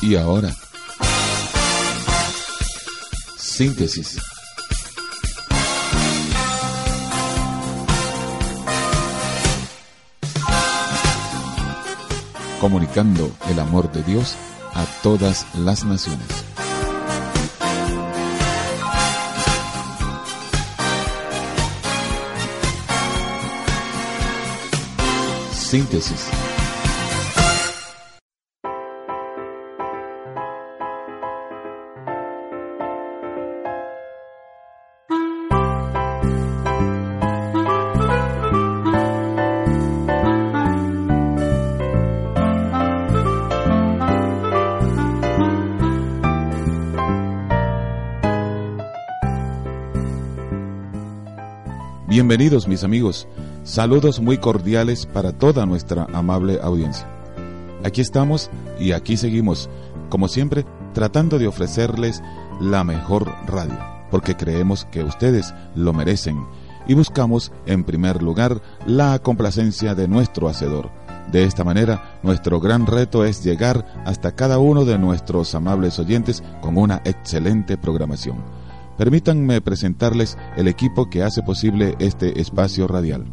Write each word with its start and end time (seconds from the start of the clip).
Y 0.00 0.14
ahora, 0.14 0.54
síntesis. 3.36 4.18
Comunicando 12.60 13.32
el 13.50 13.58
amor 13.58 13.90
de 13.90 14.02
Dios 14.04 14.36
a 14.74 14.84
todas 15.02 15.46
las 15.56 15.84
naciones. 15.84 16.26
Síntesis 25.52 26.28
Mis 52.66 52.82
amigos, 52.82 53.28
saludos 53.62 54.20
muy 54.20 54.38
cordiales 54.38 55.06
para 55.06 55.32
toda 55.32 55.66
nuestra 55.66 56.06
amable 56.12 56.58
audiencia. 56.62 57.06
Aquí 57.84 58.00
estamos 58.00 58.50
y 58.80 58.92
aquí 58.92 59.16
seguimos, 59.16 59.70
como 60.08 60.26
siempre, 60.26 60.64
tratando 60.94 61.38
de 61.38 61.46
ofrecerles 61.46 62.22
la 62.60 62.82
mejor 62.82 63.32
radio, 63.46 63.78
porque 64.10 64.34
creemos 64.34 64.86
que 64.86 65.04
ustedes 65.04 65.54
lo 65.76 65.92
merecen 65.92 66.44
y 66.88 66.94
buscamos 66.94 67.52
en 67.66 67.84
primer 67.84 68.22
lugar 68.22 68.60
la 68.86 69.18
complacencia 69.20 69.94
de 69.94 70.08
nuestro 70.08 70.48
Hacedor. 70.48 70.90
De 71.30 71.44
esta 71.44 71.62
manera, 71.62 72.18
nuestro 72.22 72.58
gran 72.58 72.86
reto 72.86 73.24
es 73.24 73.44
llegar 73.44 73.86
hasta 74.06 74.32
cada 74.32 74.58
uno 74.58 74.84
de 74.86 74.98
nuestros 74.98 75.54
amables 75.54 75.98
oyentes 75.98 76.42
con 76.62 76.78
una 76.78 77.02
excelente 77.04 77.76
programación. 77.76 78.38
Permítanme 78.98 79.60
presentarles 79.60 80.36
el 80.56 80.66
equipo 80.66 81.08
que 81.08 81.22
hace 81.22 81.42
posible 81.42 81.94
este 82.00 82.40
espacio 82.40 82.88
radial. 82.88 83.24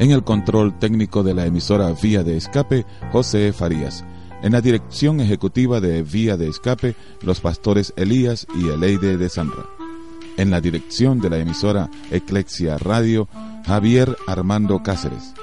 En 0.00 0.10
el 0.10 0.24
control 0.24 0.78
técnico 0.80 1.22
de 1.22 1.32
la 1.32 1.46
emisora 1.46 1.94
Vía 2.02 2.24
de 2.24 2.36
Escape, 2.36 2.84
José 3.12 3.52
Farías. 3.52 4.04
En 4.42 4.52
la 4.52 4.60
dirección 4.60 5.20
ejecutiva 5.20 5.80
de 5.80 6.02
Vía 6.02 6.36
de 6.36 6.48
Escape, 6.48 6.96
los 7.22 7.40
pastores 7.40 7.94
Elías 7.96 8.48
y 8.56 8.68
Eleide 8.68 9.16
de 9.16 9.28
Sandra. 9.28 9.64
En 10.36 10.50
la 10.50 10.60
dirección 10.60 11.20
de 11.20 11.30
la 11.30 11.38
emisora 11.38 11.88
Eclexia 12.10 12.76
Radio, 12.76 13.28
Javier 13.64 14.16
Armando 14.26 14.82
Cáceres. 14.82 15.34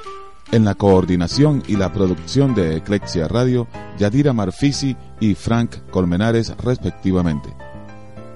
En 0.51 0.65
la 0.65 0.75
coordinación 0.75 1.63
y 1.67 1.77
la 1.77 1.91
producción 1.91 2.53
de 2.53 2.75
Eclexia 2.75 3.29
Radio, 3.29 3.67
Yadira 3.97 4.33
Marfisi 4.33 4.95
y 5.21 5.35
Frank 5.35 5.77
Colmenares 5.89 6.53
respectivamente. 6.57 7.62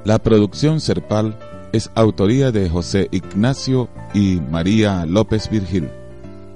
La 0.06 0.20
producción 0.20 0.80
Serpal 0.80 1.38
es 1.74 1.92
autoría 1.96 2.52
de 2.52 2.70
José 2.70 3.08
Ignacio 3.12 3.90
y 4.14 4.40
María 4.50 5.06
López 5.06 5.50
Virgil. 5.50 5.90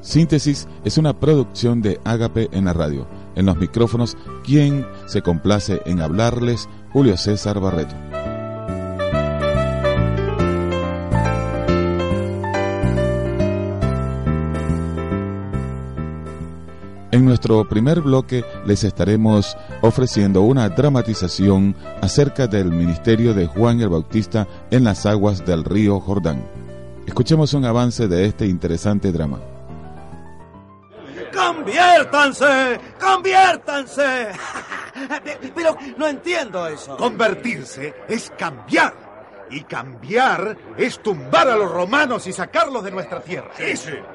Síntesis 0.01 0.67
es 0.83 0.97
una 0.97 1.19
producción 1.19 1.81
de 1.81 1.99
Ágape 2.03 2.49
en 2.51 2.65
la 2.65 2.73
radio. 2.73 3.07
En 3.35 3.45
los 3.45 3.57
micrófonos, 3.57 4.17
quien 4.43 4.85
se 5.05 5.21
complace 5.21 5.81
en 5.85 6.01
hablarles, 6.01 6.67
Julio 6.91 7.17
César 7.17 7.59
Barreto. 7.59 7.95
En 17.11 17.25
nuestro 17.25 17.67
primer 17.67 17.99
bloque 17.99 18.45
les 18.65 18.85
estaremos 18.85 19.57
ofreciendo 19.81 20.43
una 20.43 20.69
dramatización 20.69 21.75
acerca 22.01 22.47
del 22.47 22.71
ministerio 22.71 23.33
de 23.33 23.47
Juan 23.47 23.81
el 23.81 23.89
Bautista 23.89 24.47
en 24.71 24.85
las 24.85 25.05
aguas 25.05 25.45
del 25.45 25.65
río 25.65 25.99
Jordán. 25.99 26.41
Escuchemos 27.05 27.53
un 27.53 27.65
avance 27.65 28.07
de 28.07 28.25
este 28.25 28.45
interesante 28.45 29.11
drama. 29.11 29.41
¡Conviértanse! 31.35 32.79
¡Conviértanse! 32.97 34.29
Pero 35.53 35.77
no 35.97 36.07
entiendo 36.07 36.65
eso. 36.65 36.95
Convertirse 36.95 37.93
es 38.07 38.31
cambiar 38.37 39.10
y 39.51 39.61
cambiar 39.63 40.57
es 40.77 40.99
tumbar 40.99 41.49
a 41.49 41.55
los 41.55 41.71
romanos 41.71 42.25
y 42.27 42.33
sacarlos 42.33 42.83
de 42.83 42.91
nuestra 42.91 43.21
tierra. 43.21 43.51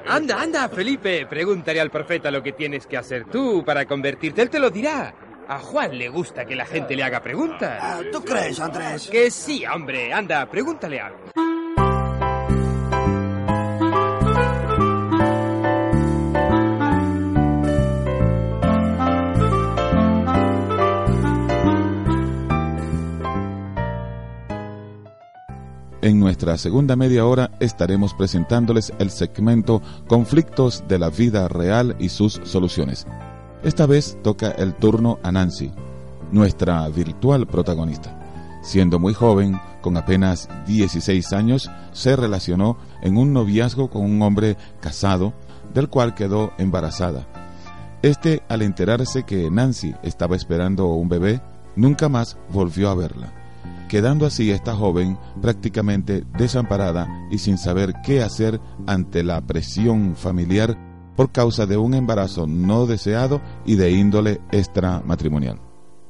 Anda, 0.07 0.41
anda, 0.41 0.69
Felipe, 0.69 1.25
pregúntale 1.27 1.79
al 1.79 1.91
profeta 1.91 2.31
lo 2.31 2.43
que 2.43 2.53
tienes 2.53 2.87
que 2.87 2.97
hacer 2.97 3.25
tú 3.25 3.63
para 3.63 3.85
convertirte. 3.85 4.41
Él 4.41 4.49
te 4.49 4.59
lo 4.59 4.69
dirá. 4.69 5.13
A 5.49 5.59
Juan 5.59 5.97
le 5.97 6.09
gusta 6.09 6.45
que 6.45 6.55
la 6.55 6.65
gente 6.65 6.93
le 6.93 7.03
haga 7.03 7.21
preguntas. 7.21 7.79
Ah, 7.81 8.01
¿Tú 8.11 8.21
crees, 8.21 8.59
Andrés? 8.59 9.07
Que 9.09 9.31
sí, 9.31 9.65
hombre. 9.65 10.11
Anda, 10.11 10.45
pregúntale 10.49 10.99
algo. 10.99 11.19
En 26.07 26.21
nuestra 26.21 26.57
segunda 26.57 26.95
media 26.95 27.25
hora 27.25 27.51
estaremos 27.59 28.13
presentándoles 28.13 28.93
el 28.97 29.11
segmento 29.11 29.81
Conflictos 30.07 30.85
de 30.87 30.99
la 30.99 31.09
vida 31.09 31.49
real 31.49 31.97
y 31.99 32.07
sus 32.07 32.39
soluciones. 32.45 33.05
Esta 33.61 33.85
vez 33.85 34.17
toca 34.23 34.51
el 34.51 34.73
turno 34.73 35.19
a 35.21 35.33
Nancy, 35.33 35.69
nuestra 36.31 36.87
virtual 36.87 37.45
protagonista. 37.45 38.57
Siendo 38.63 38.99
muy 38.99 39.13
joven, 39.13 39.59
con 39.81 39.97
apenas 39.97 40.47
16 40.65 41.33
años, 41.33 41.69
se 41.91 42.15
relacionó 42.15 42.77
en 43.01 43.17
un 43.17 43.33
noviazgo 43.33 43.89
con 43.89 44.03
un 44.03 44.21
hombre 44.21 44.55
casado, 44.79 45.33
del 45.73 45.89
cual 45.89 46.15
quedó 46.15 46.53
embarazada. 46.57 47.27
Este, 48.01 48.43
al 48.47 48.61
enterarse 48.61 49.23
que 49.23 49.51
Nancy 49.51 49.93
estaba 50.03 50.37
esperando 50.37 50.87
un 50.87 51.09
bebé, 51.09 51.41
nunca 51.75 52.07
más 52.07 52.37
volvió 52.49 52.89
a 52.91 52.95
verla 52.95 53.36
quedando 53.87 54.25
así 54.25 54.51
esta 54.51 54.75
joven 54.75 55.17
prácticamente 55.41 56.25
desamparada 56.37 57.07
y 57.31 57.37
sin 57.37 57.57
saber 57.57 57.93
qué 58.03 58.21
hacer 58.21 58.59
ante 58.85 59.23
la 59.23 59.41
presión 59.41 60.15
familiar 60.15 60.77
por 61.15 61.31
causa 61.31 61.65
de 61.65 61.77
un 61.77 61.93
embarazo 61.93 62.45
no 62.47 62.85
deseado 62.85 63.41
y 63.65 63.75
de 63.75 63.91
índole 63.91 64.41
extramatrimonial. 64.51 65.59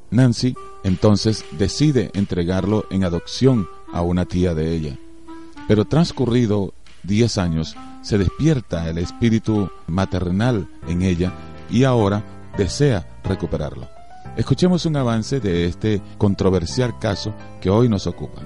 Nancy 0.10 0.56
entonces 0.84 1.46
decide 1.58 2.12
entregarlo 2.14 2.86
en 2.92 3.04
adopción 3.04 3.68
a 3.92 4.02
una 4.02 4.26
tía 4.26 4.54
de 4.54 4.74
ella. 4.74 4.98
Pero 5.68 5.86
transcurrido 5.86 6.74
10 7.04 7.38
años, 7.38 7.76
se 8.02 8.18
despierta 8.18 8.90
el 8.90 8.98
espíritu 8.98 9.70
maternal 9.88 10.70
en 10.88 11.02
ella 11.02 11.34
y 11.70 11.84
ahora 11.84 12.24
desea 12.58 13.20
recuperarlo. 13.24 13.97
Escuchemos 14.38 14.86
un 14.86 14.96
avance 14.96 15.40
de 15.40 15.66
este 15.66 16.00
controversial 16.20 17.00
caso 17.00 17.34
que 17.60 17.72
hoy 17.72 17.90
nos 17.90 18.06
ocupa. 18.06 18.44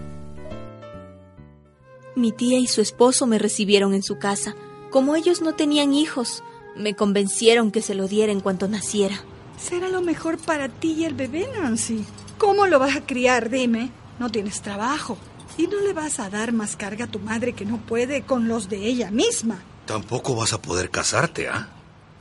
Mi 2.16 2.31
tía 2.31 2.59
y 2.59 2.68
su 2.68 2.79
esposo 2.79 3.28
me 3.28 3.38
recibieron 3.38 3.94
en 3.94 4.02
su 4.02 4.18
casa. 4.18 4.56
Como 4.90 5.18
ellos 5.18 5.41
no 5.41 5.53
tenían 5.53 5.94
hijos, 5.94 6.44
me 6.78 6.96
convencieron 6.96 7.72
que 7.72 7.81
se 7.81 7.94
lo 7.94 8.07
diera 8.07 8.31
en 8.31 8.40
cuanto 8.40 8.69
naciera. 8.69 9.22
Será 9.57 9.90
lo 9.90 10.02
mejor 10.02 10.38
para 10.38 10.69
ti 10.69 10.93
y 10.93 11.03
el 11.03 11.14
bebé, 11.14 11.49
Nancy. 11.61 12.05
¿Cómo 12.37 12.67
lo 12.67 12.79
vas 12.79 12.96
a 12.96 13.05
criar? 13.05 13.49
Dime. 13.49 13.91
No 14.17 14.29
tienes 14.29 14.61
trabajo. 14.61 15.17
Y 15.58 15.67
no 15.67 15.82
le 15.82 15.91
vas 15.91 16.22
a 16.22 16.29
dar 16.29 16.53
más 16.53 16.78
carga 16.78 17.05
a 17.05 17.11
tu 17.11 17.20
madre 17.20 17.52
que 17.52 17.66
no 17.66 17.78
puede 17.78 18.22
con 18.22 18.47
los 18.47 18.70
de 18.70 18.85
ella 18.85 19.11
misma. 19.11 19.61
Tampoco 19.85 20.35
vas 20.35 20.53
a 20.53 20.61
poder 20.61 20.90
casarte, 20.90 21.49
¿ah? 21.49 21.67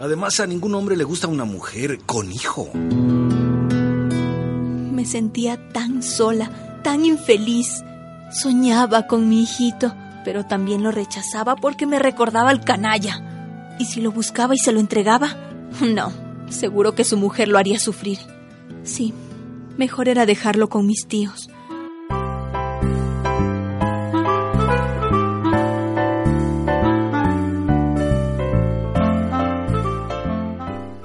Además, 0.00 0.40
a 0.40 0.46
ningún 0.46 0.74
hombre 0.74 0.96
le 0.96 1.04
gusta 1.04 1.28
una 1.28 1.44
mujer 1.44 2.00
con 2.04 2.32
hijo 2.32 2.72
me 5.00 5.06
sentía 5.06 5.56
tan 5.72 6.02
sola, 6.02 6.50
tan 6.84 7.06
infeliz. 7.06 7.82
Soñaba 8.30 9.06
con 9.06 9.30
mi 9.30 9.44
hijito, 9.44 9.94
pero 10.26 10.44
también 10.44 10.82
lo 10.82 10.90
rechazaba 10.90 11.56
porque 11.56 11.86
me 11.86 11.98
recordaba 11.98 12.50
al 12.50 12.66
canalla. 12.66 13.76
¿Y 13.78 13.86
si 13.86 14.02
lo 14.02 14.12
buscaba 14.12 14.54
y 14.54 14.58
se 14.58 14.72
lo 14.72 14.78
entregaba? 14.78 15.28
No, 15.80 16.12
seguro 16.50 16.94
que 16.94 17.04
su 17.04 17.16
mujer 17.16 17.48
lo 17.48 17.56
haría 17.56 17.78
sufrir. 17.78 18.18
Sí, 18.82 19.14
mejor 19.78 20.06
era 20.06 20.26
dejarlo 20.26 20.68
con 20.68 20.86
mis 20.86 21.06
tíos. 21.06 21.48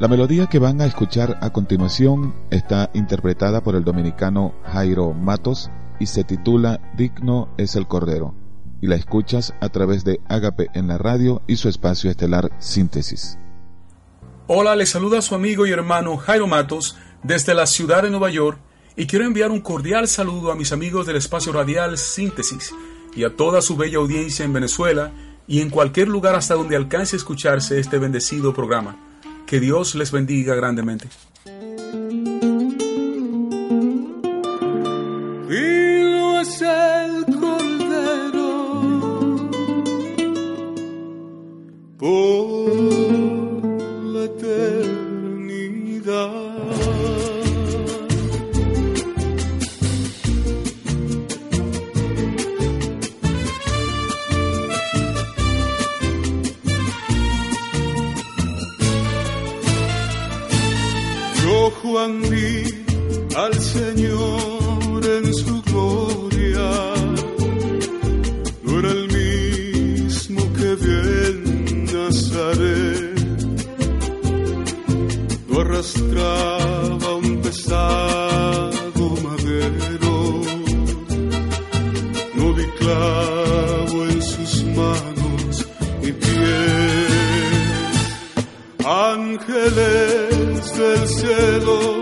La 0.00 0.08
melodía 0.08 0.46
que 0.46 0.58
van 0.58 0.80
a 0.80 0.86
escuchar 0.86 1.36
a 1.42 1.50
continuación 1.50 2.34
está 2.50 2.90
interpretada 2.94 3.62
por 3.62 3.74
el 3.74 3.84
dominicano 3.84 4.54
Jairo 4.64 5.12
Matos 5.12 5.70
y 5.98 6.06
se 6.06 6.24
titula 6.24 6.80
Digno 6.96 7.50
es 7.58 7.76
el 7.76 7.86
Cordero, 7.86 8.34
y 8.80 8.86
la 8.86 8.94
escuchas 8.94 9.52
a 9.60 9.68
través 9.68 10.02
de 10.02 10.18
Ágape 10.26 10.68
en 10.72 10.88
la 10.88 10.96
radio 10.96 11.42
y 11.46 11.56
su 11.56 11.68
espacio 11.68 12.10
estelar 12.10 12.50
Síntesis. 12.60 13.38
Hola, 14.46 14.74
le 14.74 14.86
saluda 14.86 15.20
su 15.20 15.34
amigo 15.34 15.66
y 15.66 15.70
hermano 15.70 16.16
Jairo 16.16 16.46
Matos 16.46 16.96
desde 17.22 17.52
la 17.52 17.66
ciudad 17.66 18.02
de 18.02 18.08
Nueva 18.08 18.30
York 18.30 18.58
y 18.96 19.06
quiero 19.06 19.26
enviar 19.26 19.50
un 19.50 19.60
cordial 19.60 20.08
saludo 20.08 20.50
a 20.50 20.56
mis 20.56 20.72
amigos 20.72 21.06
del 21.06 21.16
espacio 21.16 21.52
radial 21.52 21.98
Síntesis 21.98 22.74
y 23.14 23.24
a 23.24 23.36
toda 23.36 23.60
su 23.60 23.76
bella 23.76 23.98
audiencia 23.98 24.46
en 24.46 24.54
Venezuela 24.54 25.12
y 25.46 25.60
en 25.60 25.68
cualquier 25.68 26.08
lugar 26.08 26.36
hasta 26.36 26.54
donde 26.54 26.76
alcance 26.76 27.16
a 27.16 27.18
escucharse 27.18 27.78
este 27.78 27.98
bendecido 27.98 28.54
programa. 28.54 29.09
Que 29.50 29.58
Dios 29.58 29.96
les 29.96 30.12
bendiga 30.12 30.54
grandemente. 30.54 31.08
Al 62.02 63.54
Señor 63.60 65.04
en 65.04 65.34
su 65.34 65.60
gloria. 65.64 66.94
No 68.62 68.78
era 68.78 68.90
el 68.90 69.06
mismo 69.08 70.40
que 70.54 70.76
bien 70.76 71.84
Nazaret. 71.92 73.20
No 75.46 75.60
arrastraba 75.60 77.16
un 77.16 77.42
pesado 77.42 79.04
madero. 79.22 80.40
No 82.34 82.54
vi 82.54 82.64
clavo 82.78 84.04
en 84.06 84.22
sus 84.22 84.64
manos 84.64 85.66
y 86.02 86.12
pies. 86.12 87.10
Ángeles 88.86 90.29
del 90.80 91.06
cielo 91.06 91.99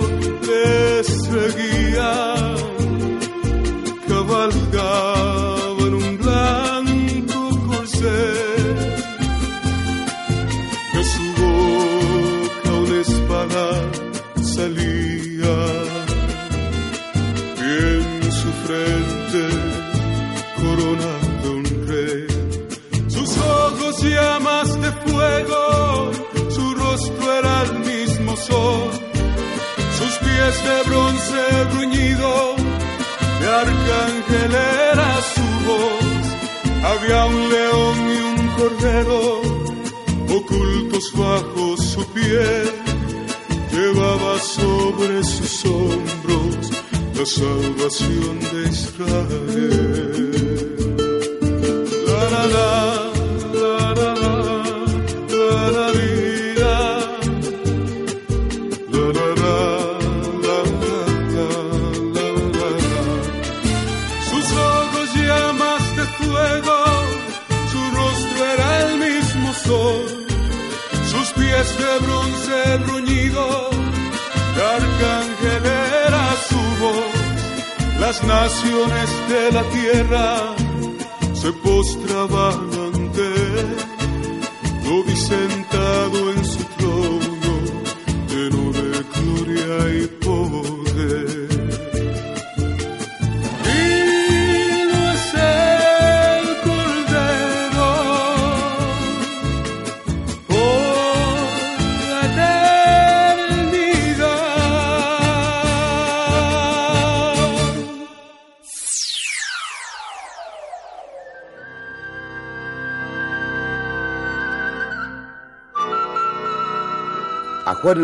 Llevaba 43.73 44.39
sobre 44.39 45.23
sus 45.25 45.65
hombros 45.65 46.71
la 47.17 47.27
salvación 47.27 48.39
de 48.53 48.69
Israel. 48.69 50.48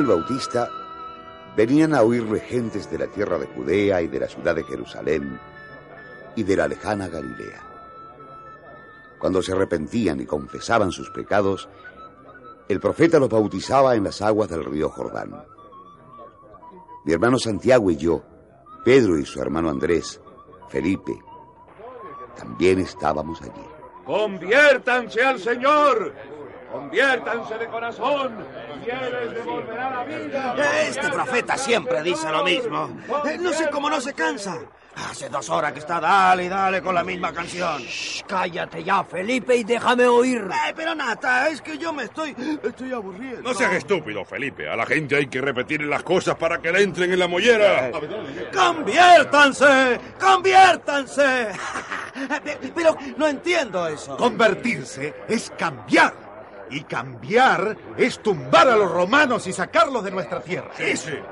Bautista 0.06 0.70
venían 1.56 1.94
a 1.94 2.02
oírle 2.02 2.40
gentes 2.40 2.90
de 2.90 2.98
la 2.98 3.06
tierra 3.06 3.38
de 3.38 3.46
Judea 3.46 4.02
y 4.02 4.08
de 4.08 4.20
la 4.20 4.28
ciudad 4.28 4.54
de 4.54 4.64
Jerusalén 4.64 5.38
y 6.36 6.42
de 6.42 6.56
la 6.56 6.68
lejana 6.68 7.08
Galilea. 7.08 7.62
Cuando 9.18 9.42
se 9.42 9.52
arrepentían 9.52 10.20
y 10.20 10.26
confesaban 10.26 10.90
sus 10.90 11.10
pecados, 11.10 11.68
el 12.68 12.80
profeta 12.80 13.18
los 13.18 13.28
bautizaba 13.28 13.94
en 13.94 14.04
las 14.04 14.20
aguas 14.20 14.48
del 14.48 14.64
río 14.64 14.90
Jordán. 14.90 15.44
Mi 17.04 17.12
hermano 17.12 17.38
Santiago 17.38 17.90
y 17.90 17.96
yo, 17.96 18.22
Pedro 18.84 19.18
y 19.18 19.24
su 19.24 19.40
hermano 19.40 19.70
Andrés, 19.70 20.20
Felipe, 20.68 21.18
también 22.36 22.80
estábamos 22.80 23.40
allí. 23.42 23.64
Conviértanse 24.04 25.22
al 25.22 25.38
Señor, 25.38 26.12
Conviértanse 26.74 27.56
de 27.56 27.68
corazón, 27.68 28.44
Este 30.88 31.08
profeta 31.08 31.56
siempre 31.56 32.02
dice 32.02 32.30
lo 32.30 32.44
mismo. 32.44 32.90
Eh, 33.26 33.38
no 33.38 33.52
sé 33.52 33.68
cómo 33.70 33.90
no 33.90 34.00
se 34.00 34.12
cansa. 34.14 34.58
Hace 34.96 35.28
dos 35.28 35.48
horas 35.50 35.72
que 35.72 35.80
está 35.80 35.98
dale 36.00 36.44
y 36.44 36.48
dale 36.48 36.80
con 36.80 36.94
la 36.94 37.02
misma 37.02 37.32
canción. 37.32 37.82
cállate 38.28 38.84
ya, 38.84 39.02
Felipe, 39.02 39.56
y 39.56 39.64
déjame 39.64 40.06
oír. 40.06 40.48
Eh, 40.68 40.72
pero 40.76 40.94
Nata, 40.94 41.48
es 41.48 41.60
que 41.60 41.76
yo 41.76 41.92
me 41.92 42.04
estoy... 42.04 42.34
Estoy 42.62 42.92
aburriendo. 42.92 43.42
No 43.42 43.54
seas 43.54 43.72
estúpido, 43.72 44.24
Felipe. 44.24 44.68
A 44.68 44.76
la 44.76 44.86
gente 44.86 45.16
hay 45.16 45.26
que 45.26 45.40
repetir 45.40 45.82
las 45.82 46.04
cosas 46.04 46.36
para 46.36 46.58
que 46.58 46.70
le 46.70 46.82
entren 46.82 47.12
en 47.12 47.18
la 47.18 47.26
mollera. 47.26 47.90
¡Conviértanse! 48.54 49.98
¡Conviértanse! 50.20 51.48
Pero 52.74 52.96
no 53.16 53.26
entiendo 53.26 53.88
eso. 53.88 54.16
Convertirse 54.16 55.12
es 55.28 55.52
cambiar 55.58 56.23
Y 56.70 56.82
cambiar 56.84 57.76
es 57.96 58.18
tumbar 58.20 58.68
a 58.68 58.76
los 58.76 58.90
romanos 58.90 59.46
y 59.46 59.52
sacarlos 59.52 60.04
de 60.04 60.10
nuestra 60.10 60.40
tierra. 60.40 60.70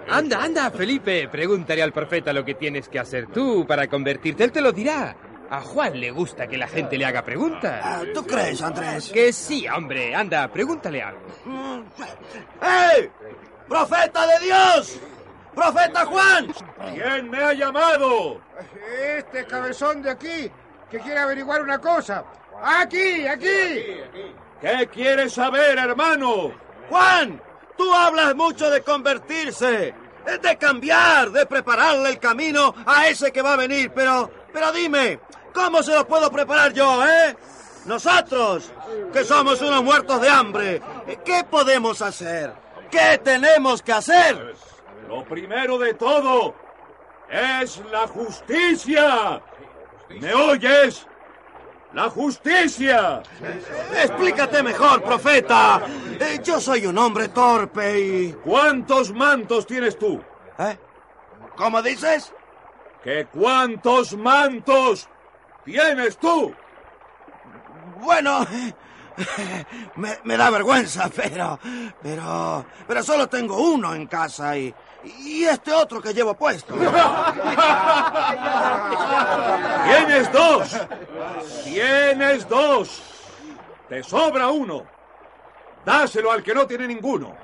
Anda, 0.09 0.43
anda, 0.43 0.71
Felipe, 0.71 1.29
pregúntale 1.29 1.83
al 1.83 1.93
profeta 1.93 2.33
lo 2.33 2.45
que 2.45 2.55
tienes 2.55 2.89
que 2.89 2.99
hacer 2.99 3.27
tú 3.29 3.67
para 3.67 3.89
convertirte. 3.89 4.45
Él 4.45 4.53
te 4.53 4.61
lo 4.61 4.73
dirá. 4.73 5.17
A 5.51 5.61
Juan 5.61 6.01
le 6.01 6.11
gusta 6.11 6.47
que 6.47 6.57
la 6.57 6.67
gente 6.67 6.97
le 6.97 7.05
haga 7.05 7.23
preguntas. 7.23 7.81
Ah, 7.85 8.03
¿Tú 8.15 8.27
crees, 8.27 8.63
Andrés? 8.63 9.11
Que 9.13 9.35
sí, 9.35 9.69
hombre. 9.69 10.15
Anda, 10.15 10.49
pregúntale 10.49 11.03
algo. 11.03 11.21
¡Hey! 12.63 13.11
¡Profeta 13.69 14.27
de 14.27 14.47
Dios! 14.47 14.99
¡Profeta 15.55 16.07
Juan! 16.07 16.55
¿Quién 16.95 17.29
me 17.29 17.39
ha 17.39 17.53
llamado? 17.53 18.41
Este 19.19 19.45
cabezón 19.45 20.01
de 20.01 20.11
aquí, 20.11 20.51
que 20.91 20.99
quiere 21.01 21.19
averiguar 21.19 21.61
una 21.61 21.79
cosa. 21.79 22.25
¡Aquí, 22.63 23.27
aquí! 23.27 24.01
¿Qué 24.63 24.89
quieres 24.93 25.33
saber, 25.33 25.77
hermano? 25.77 26.53
Juan, 26.89 27.43
tú 27.77 27.93
hablas 27.93 28.37
mucho 28.37 28.71
de 28.71 28.81
convertirse, 28.81 29.93
de 30.41 30.57
cambiar, 30.57 31.33
de 31.33 31.47
prepararle 31.47 32.11
el 32.11 32.21
camino 32.21 32.73
a 32.87 33.09
ese 33.09 33.33
que 33.33 33.43
va 33.43 33.55
a 33.55 33.57
venir, 33.57 33.91
pero, 33.93 34.31
pero 34.53 34.71
dime, 34.71 35.19
¿cómo 35.53 35.83
se 35.83 35.93
lo 35.93 36.07
puedo 36.07 36.31
preparar 36.31 36.73
yo, 36.73 37.05
eh? 37.05 37.37
Nosotros, 37.87 38.73
que 39.13 39.25
somos 39.25 39.61
unos 39.63 39.83
muertos 39.83 40.21
de 40.21 40.29
hambre, 40.29 40.81
¿qué 41.25 41.43
podemos 41.43 42.01
hacer? 42.01 42.53
¿Qué 42.89 43.19
tenemos 43.19 43.83
que 43.83 43.93
hacer? 43.93 44.55
Lo 45.09 45.25
primero 45.25 45.77
de 45.77 45.95
todo 45.95 46.55
es 47.29 47.83
la 47.91 48.07
justicia. 48.07 49.43
¿Me 50.21 50.33
oyes? 50.33 51.05
¡La 51.95 52.09
justicia! 52.09 53.23
Explícate 54.03 54.63
mejor, 54.63 55.03
profeta. 55.03 55.83
Eh, 56.19 56.41
yo 56.43 56.59
soy 56.59 56.87
un 56.87 56.97
hombre 56.97 57.29
torpe 57.29 58.01
y... 58.01 58.33
¿Cuántos 58.33 59.13
mantos 59.13 59.67
tienes 59.67 59.99
tú? 59.99 60.23
¿Eh? 60.59 60.79
¿Cómo 61.57 61.83
dices? 61.83 62.33
¿Que 63.05 63.27
cuántos 63.27 64.17
mantos 64.17 65.07
tienes 65.65 66.17
tú? 66.17 66.55
Bueno, 68.01 68.47
me, 69.97 70.19
me, 70.25 70.37
da 70.37 70.51
vergüenza, 70.51 71.11
pero, 71.15 71.59
pero, 72.03 72.65
pero 72.87 73.03
solo 73.03 73.29
tengo 73.29 73.57
uno 73.59 73.95
en 73.95 74.07
casa 74.07 74.57
y, 74.57 74.75
y 75.05 75.45
este 75.45 75.73
otro 75.73 76.01
que 76.01 76.15
llevo 76.15 76.35
puesto. 76.35 76.75
Tienes 79.85 80.33
dos. 80.33 80.81
Tienes 81.65 82.49
dos. 82.49 83.03
Te 83.89 84.03
sobra 84.03 84.49
uno. 84.49 84.85
Dáselo 85.85 86.31
al 86.31 86.43
que 86.43 86.55
no 86.55 86.67
tiene 86.67 86.87
ninguno. 86.87 87.35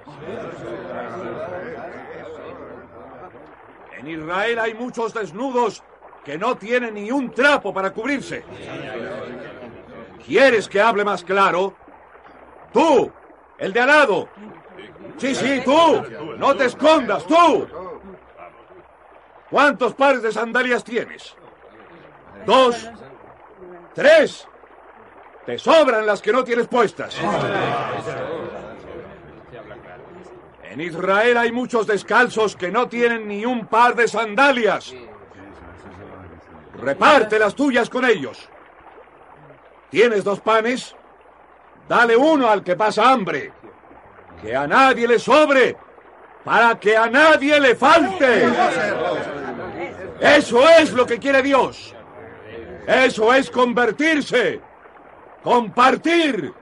En 3.99 4.07
Israel 4.07 4.59
hay 4.61 4.75
muchos 4.75 5.13
desnudos 5.13 5.83
que 6.25 6.39
no 6.39 6.57
tienen 6.57 6.95
ni 6.95 7.11
un 7.11 7.33
trapo 7.33 7.75
para 7.75 7.93
cubrirse. 7.93 8.45
¿Quieres 10.25 10.69
que 10.69 10.81
hable 10.81 11.05
más 11.05 11.25
claro? 11.25 11.75
Tú, 12.73 13.11
el 13.59 13.73
de 13.73 13.81
al 13.81 13.89
lado. 13.89 14.29
Sí, 15.19 15.35
sí, 15.35 15.63
tú. 15.65 16.05
No 16.39 16.55
te 16.57 16.67
escondas, 16.67 17.27
tú. 17.27 17.67
¿Cuántos 19.51 19.95
pares 19.95 20.23
de 20.23 20.33
sandalias 20.33 20.85
tienes? 20.85 21.35
Dos. 22.47 22.89
Tres. 23.95 24.47
Te 25.47 25.59
sobran 25.59 26.07
las 26.07 26.21
que 26.21 26.33
no 26.33 26.45
tienes 26.45 26.69
puestas. 26.69 27.17
En 30.63 30.81
Israel 30.81 31.39
hay 31.39 31.51
muchos 31.51 31.87
descalzos 31.87 32.55
que 32.55 32.71
no 32.71 32.89
tienen 32.89 33.27
ni 33.27 33.45
un 33.47 33.67
par 33.67 33.95
de 33.97 34.07
sandalias. 34.07 34.95
Reparte 36.75 37.39
las 37.39 37.55
tuyas 37.55 37.89
con 37.89 38.05
ellos. 38.05 38.49
¿Tienes 39.91 40.23
dos 40.23 40.41
panes? 40.41 40.95
Dale 41.89 42.15
uno 42.17 42.49
al 42.49 42.63
que 42.63 42.77
pasa 42.77 43.11
hambre. 43.11 43.53
Que 44.43 44.55
a 44.55 44.67
nadie 44.67 45.09
le 45.09 45.19
sobre, 45.19 45.77
para 46.45 46.79
que 46.79 46.97
a 46.97 47.11
nadie 47.11 47.61
le 47.61 47.75
falte. 47.75 48.49
Eso 50.21 50.69
es 50.69 50.93
lo 50.93 51.07
que 51.07 51.19
quiere 51.19 51.43
Dios. 51.43 51.95
Eso 52.87 53.35
es 53.35 53.51
convertirse. 53.51 54.61
Compartir. 55.43 56.53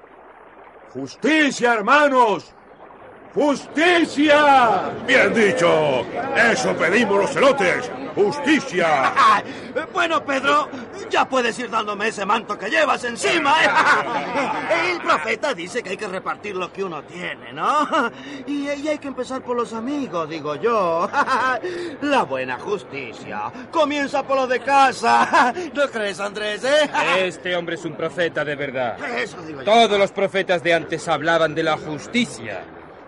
Justicia, 0.92 1.74
hermanos. 1.74 2.55
¡Justicia! 3.36 4.92
Bien 5.06 5.34
dicho. 5.34 6.06
Eso 6.34 6.74
pedimos 6.74 7.18
los 7.18 7.30
celotes. 7.30 7.90
¡Justicia! 8.14 9.12
bueno, 9.92 10.24
Pedro, 10.24 10.70
ya 11.10 11.28
puedes 11.28 11.58
ir 11.58 11.68
dándome 11.68 12.08
ese 12.08 12.24
manto 12.24 12.58
que 12.58 12.70
llevas 12.70 13.04
encima. 13.04 13.54
El 14.90 15.02
profeta 15.02 15.52
dice 15.52 15.82
que 15.82 15.90
hay 15.90 15.96
que 15.98 16.08
repartir 16.08 16.56
lo 16.56 16.72
que 16.72 16.82
uno 16.82 17.02
tiene, 17.02 17.52
¿no? 17.52 17.86
Y, 18.46 18.70
y 18.70 18.88
hay 18.88 18.98
que 18.98 19.08
empezar 19.08 19.42
por 19.42 19.54
los 19.54 19.74
amigos, 19.74 20.30
digo 20.30 20.54
yo. 20.54 21.06
La 22.00 22.22
buena 22.22 22.58
justicia 22.58 23.52
comienza 23.70 24.22
por 24.22 24.36
los 24.36 24.48
de 24.48 24.60
casa. 24.60 25.52
¿No 25.74 25.86
crees, 25.88 26.20
Andrés, 26.20 26.64
eh? 26.64 26.90
Este 27.18 27.54
hombre 27.54 27.74
es 27.74 27.84
un 27.84 27.96
profeta 27.96 28.46
de 28.46 28.56
verdad. 28.56 28.96
Eso 29.18 29.42
digo 29.42 29.60
yo. 29.60 29.64
Todos 29.70 29.98
los 29.98 30.10
profetas 30.10 30.62
de 30.62 30.72
antes 30.72 31.06
hablaban 31.06 31.54
de 31.54 31.64
la 31.64 31.76
justicia. 31.76 32.64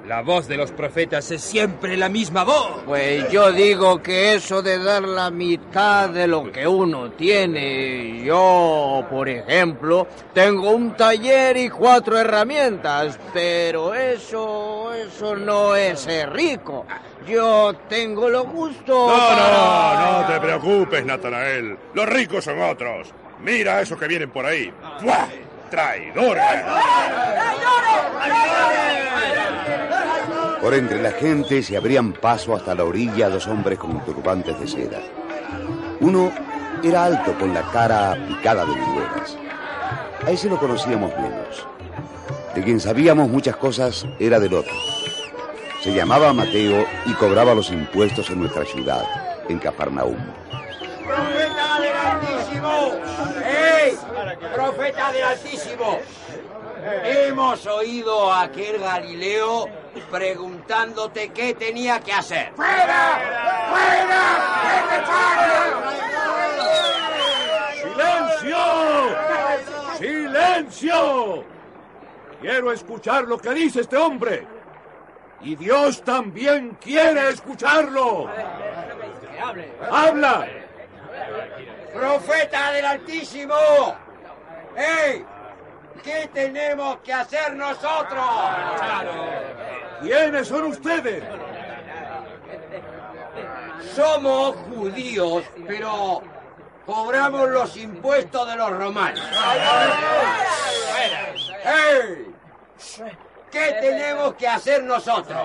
La 0.09 0.23
voz 0.23 0.49
de 0.49 0.57
los 0.57 0.71
profetas 0.73 1.31
es 1.31 1.43
siempre 1.43 1.95
la 1.95 2.09
misma 2.09 2.43
voz. 2.43 2.83
Pues 2.87 3.31
yo 3.31 3.53
digo 3.53 4.03
que 4.03 4.35
eso 4.37 4.63
de 4.63 4.83
dar 4.83 5.03
la 5.03 5.31
mitad 5.31 6.09
de 6.09 6.27
lo 6.27 6.51
que 6.51 6.67
uno 6.67 7.11
tiene, 7.11 8.23
yo, 8.25 9.05
por 9.11 9.29
ejemplo, 9.29 10.07
tengo 10.33 10.71
un 10.71 10.97
taller 10.97 11.59
y 11.59 11.69
cuatro 11.69 12.19
herramientas, 12.19 13.19
pero 13.35 13.95
eso, 13.95 14.95
eso 14.95 15.37
no 15.37 15.77
es 15.77 16.01
ser 16.01 16.33
rico. 16.33 16.87
Yo 17.27 17.75
tengo 17.91 18.31
lo 18.31 18.45
justo. 18.45 19.09
No, 19.11 19.15
para- 19.15 19.53
no, 19.53 20.23
no 20.23 20.27
te 20.27 20.41
preocupes, 20.41 21.05
Natanael. 21.05 21.77
Los 21.93 22.07
ricos 22.09 22.45
son 22.45 22.63
otros. 22.63 23.09
Mira 23.45 23.77
a 23.77 23.81
esos 23.83 23.99
que 23.99 24.09
vienen 24.09 24.31
por 24.31 24.47
ahí. 24.47 24.73
¡Buah! 25.03 25.27
¡Traidores! 25.71 26.45
Por 30.61 30.75
entre 30.75 31.03
la 31.03 31.13
gente 31.13 31.63
se 31.63 31.77
abrían 31.77 32.13
paso 32.13 32.55
hasta 32.55 32.75
la 32.75 32.85
orilla 32.85 33.29
dos 33.29 33.47
hombres 33.47 33.79
con 33.79 34.05
turbantes 34.05 34.59
de 34.59 34.67
seda. 34.67 34.99
Uno 36.01 36.33
era 36.83 37.05
alto 37.05 37.35
con 37.39 37.55
la 37.55 37.63
cara 37.71 38.17
picada 38.27 38.65
de 38.65 38.75
viruelas. 38.75 39.37
A 40.27 40.31
ese 40.31 40.49
lo 40.49 40.59
conocíamos 40.59 41.13
menos. 41.17 41.67
De 42.55 42.63
quien 42.63 42.81
sabíamos 42.81 43.29
muchas 43.29 43.57
cosas 43.57 44.07
era 44.19 44.41
del 44.41 44.55
otro. 44.55 44.75
Se 45.83 45.95
llamaba 45.95 46.33
Mateo 46.33 46.85
y 47.07 47.13
cobraba 47.15 47.55
los 47.55 47.71
impuestos 47.71 48.31
en 48.31 48.41
nuestra 48.41 48.65
ciudad, 48.65 49.05
en 49.49 49.59
Cafarnaúm. 49.59 50.19
¡Profeta 51.07 51.81
del 51.81 53.38
¡Profeta 54.55 55.13
del 55.13 55.25
Altísimo! 55.25 56.01
Hemos 57.05 57.67
oído 57.67 58.33
a 58.33 58.43
aquel 58.43 58.79
Galileo 58.79 59.67
preguntándote 60.11 61.31
qué 61.31 61.55
tenía 61.55 62.01
que 62.01 62.13
hacer. 62.13 62.53
¡Fuera! 62.55 63.39
¡Silencio! 67.83 68.57
¡Silencio! 69.99 71.45
Quiero 72.41 72.73
escuchar 72.73 73.25
lo 73.25 73.39
que 73.39 73.51
dice 73.51 73.81
este 73.81 73.97
hombre. 73.97 74.47
Y 75.41 75.57
Dios 75.57 76.03
también 76.03 76.77
quiere 76.81 77.31
escucharlo. 77.31 78.29
¡Habla! 79.91 80.49
¡Profeta 81.99 82.71
del 82.71 82.85
Altísimo! 82.85 83.57
¡Ey! 84.77 85.25
¿Qué 86.05 86.31
tenemos 86.33 86.99
que 86.99 87.13
hacer 87.13 87.57
nosotros? 87.57 88.25
¿Quiénes 90.01 90.47
son 90.47 90.65
ustedes? 90.67 91.25
Somos 93.97 94.55
judíos, 94.69 95.43
pero 95.67 96.23
cobramos 96.87 97.49
los 97.49 97.77
impuestos 97.77 98.49
de 98.49 98.57
los 98.57 98.71
romanos. 98.71 99.29
¡Ey! 101.65 102.33
¿Qué 103.51 103.77
tenemos 103.81 104.35
que 104.35 104.47
hacer 104.47 104.85
nosotros? 104.85 105.37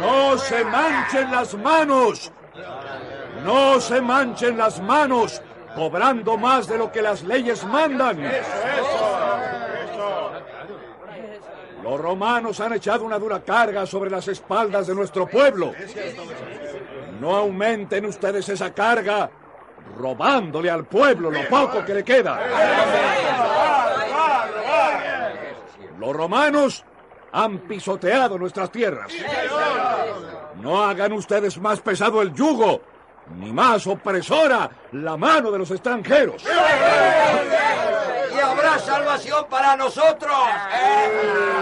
No 0.00 0.36
se 0.36 0.64
manchen 0.64 1.30
las 1.30 1.54
manos. 1.54 2.32
No 3.44 3.80
se 3.80 4.00
manchen 4.00 4.56
las 4.56 4.80
manos 4.80 5.42
cobrando 5.74 6.36
más 6.36 6.66
de 6.66 6.78
lo 6.78 6.90
que 6.90 7.02
las 7.02 7.22
leyes 7.22 7.64
mandan. 7.64 8.18
Los 11.82 12.00
romanos 12.00 12.60
han 12.60 12.74
echado 12.74 13.04
una 13.04 13.18
dura 13.18 13.40
carga 13.40 13.86
sobre 13.86 14.10
las 14.10 14.28
espaldas 14.28 14.86
de 14.86 14.94
nuestro 14.94 15.26
pueblo. 15.26 15.72
No 17.20 17.34
aumenten 17.36 18.04
ustedes 18.06 18.48
esa 18.48 18.72
carga 18.74 19.30
robándole 19.96 20.70
al 20.70 20.84
pueblo 20.84 21.30
lo 21.30 21.48
poco 21.48 21.84
que 21.84 21.94
le 21.94 22.04
queda. 22.04 22.38
Los 25.98 26.14
romanos 26.14 26.84
han 27.32 27.58
pisoteado 27.60 28.38
nuestras 28.38 28.70
tierras. 28.70 29.12
No 30.60 30.82
hagan 30.84 31.12
ustedes 31.12 31.58
más 31.58 31.80
pesado 31.80 32.22
el 32.22 32.32
yugo, 32.32 32.80
ni 33.36 33.52
más 33.52 33.86
opresora 33.86 34.70
la 34.92 35.16
mano 35.16 35.50
de 35.50 35.58
los 35.58 35.70
extranjeros. 35.70 36.42
Y 38.34 38.38
habrá 38.40 38.78
salvación 38.78 39.46
para 39.50 39.76
nosotros. 39.76 40.32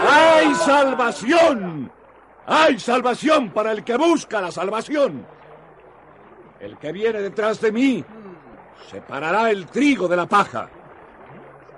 ¡Hay 0.08 0.54
salvación! 0.54 1.90
¡Hay 2.46 2.78
salvación 2.78 3.50
para 3.50 3.73
el 3.73 3.82
que 3.82 3.96
busca 3.96 4.40
la 4.40 4.52
salvación! 4.52 5.26
El 6.61 6.78
que 6.78 6.92
viene 6.92 7.20
detrás 7.20 7.61
de 7.61 7.73
mí 7.73 8.04
separará 8.90 9.50
el 9.50 9.66
trigo 9.66 10.08
de 10.08 10.16
la 10.16 10.26
paja. 10.26 10.68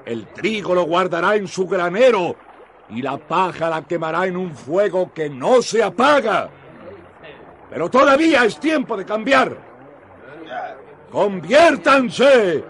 El 0.05 0.27
trigo 0.29 0.75
lo 0.75 0.85
guardará 0.85 1.37
en 1.37 1.49
su 1.49 1.67
granero 1.67 2.37
y 2.91 3.03
la 3.03 3.19
paja 3.19 3.69
la 3.69 3.83
quemará 3.83 4.27
en 4.27 4.37
un 4.37 4.55
fuego 4.55 5.13
que 5.13 5.29
no 5.29 5.61
se 5.63 5.83
apaga. 5.83 6.49
Pero 7.71 7.91
todavía 7.91 8.45
es 8.45 8.59
tiempo 8.59 8.97
de 8.97 9.05
cambiar. 9.05 9.68
Conviértanse. 11.11 12.65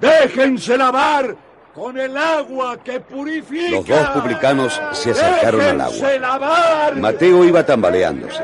Déjense 0.00 0.76
lavar 0.76 1.36
con 1.74 1.98
el 1.98 2.16
agua 2.16 2.76
que 2.82 3.00
purifica. 3.00 3.70
Los 3.70 3.86
dos 3.86 4.08
publicanos 4.10 4.80
se 4.92 5.12
acercaron 5.12 5.60
al 5.60 5.80
agua. 5.80 6.10
lavar. 6.18 6.96
Mateo 6.96 7.44
iba 7.44 7.64
tambaleándose. 7.64 8.42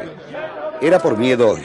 Era 0.80 0.98
por 0.98 1.16
miedo. 1.16 1.56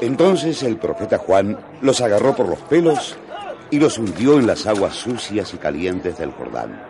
Entonces 0.00 0.62
el 0.62 0.76
profeta 0.76 1.18
Juan 1.18 1.58
los 1.80 2.00
agarró 2.00 2.34
por 2.36 2.48
los 2.48 2.60
pelos 2.60 3.16
y 3.70 3.78
los 3.78 3.98
hundió 3.98 4.38
en 4.38 4.46
las 4.46 4.66
aguas 4.66 4.94
sucias 4.94 5.52
y 5.54 5.56
calientes 5.56 6.18
del 6.18 6.32
Jordán. 6.32 6.80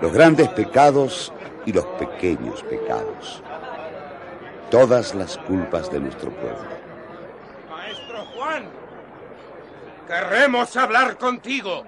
Los 0.00 0.12
grandes 0.12 0.48
pecados 0.48 1.32
y 1.64 1.72
los 1.72 1.84
pequeños 1.98 2.62
pecados. 2.64 3.42
Todas 4.70 5.14
las 5.14 5.36
culpas 5.38 5.92
de 5.92 6.00
nuestro 6.00 6.30
pueblo. 6.30 6.91
Juan, 8.52 8.68
queremos 10.06 10.76
hablar 10.76 11.16
contigo. 11.16 11.84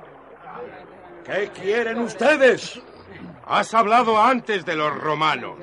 ¿Qué 1.24 1.50
quieren 1.54 1.98
ustedes? 1.98 2.80
Has 3.46 3.74
hablado 3.74 4.20
antes 4.20 4.64
de 4.64 4.74
los 4.74 4.94
romanos. 4.98 5.58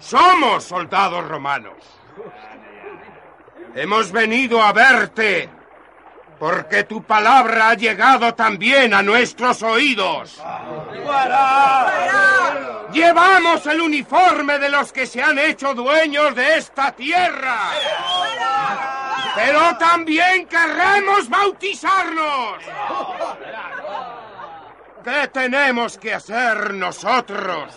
Somos 0.00 0.64
soldados 0.64 1.26
romanos. 1.28 1.76
Hemos 3.74 4.10
venido 4.10 4.62
a 4.62 4.72
verte 4.72 5.48
porque 6.38 6.84
tu 6.84 7.02
palabra 7.02 7.70
ha 7.70 7.74
llegado 7.74 8.34
también 8.34 8.94
a 8.94 9.02
nuestros 9.02 9.62
oídos. 9.62 10.40
Llevamos 12.92 13.66
el 13.66 13.80
uniforme 13.80 14.58
de 14.58 14.70
los 14.70 14.92
que 14.92 15.06
se 15.06 15.22
han 15.22 15.38
hecho 15.38 15.74
dueños 15.74 16.34
de 16.34 16.58
esta 16.58 16.92
tierra. 16.92 17.70
Pero 19.34 19.76
también 19.78 20.46
queremos 20.46 21.28
bautizarnos. 21.28 22.58
¿Qué 25.04 25.28
tenemos 25.28 25.96
que 25.98 26.14
hacer 26.14 26.74
nosotros 26.74 27.74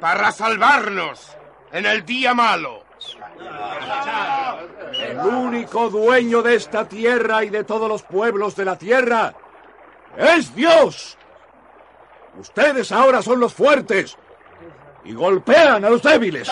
para 0.00 0.30
salvarnos 0.30 1.36
en 1.72 1.86
el 1.86 2.04
día 2.04 2.34
malo? 2.34 2.84
El 4.92 5.18
único 5.18 5.88
dueño 5.88 6.42
de 6.42 6.56
esta 6.56 6.86
tierra 6.86 7.44
y 7.44 7.50
de 7.50 7.64
todos 7.64 7.88
los 7.88 8.02
pueblos 8.02 8.54
de 8.56 8.64
la 8.64 8.76
tierra 8.76 9.34
es 10.16 10.54
Dios. 10.54 11.16
Ustedes 12.38 12.92
ahora 12.92 13.22
son 13.22 13.40
los 13.40 13.54
fuertes 13.54 14.16
y 15.04 15.12
golpean 15.14 15.84
a 15.84 15.90
los 15.90 16.02
débiles. 16.02 16.50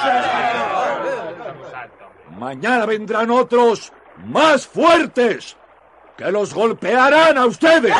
Mañana 2.38 2.86
vendrán 2.86 3.30
otros 3.30 3.92
más 4.26 4.66
fuertes 4.66 5.56
que 6.16 6.30
los 6.30 6.52
golpearán 6.52 7.38
a 7.38 7.46
ustedes. 7.46 7.94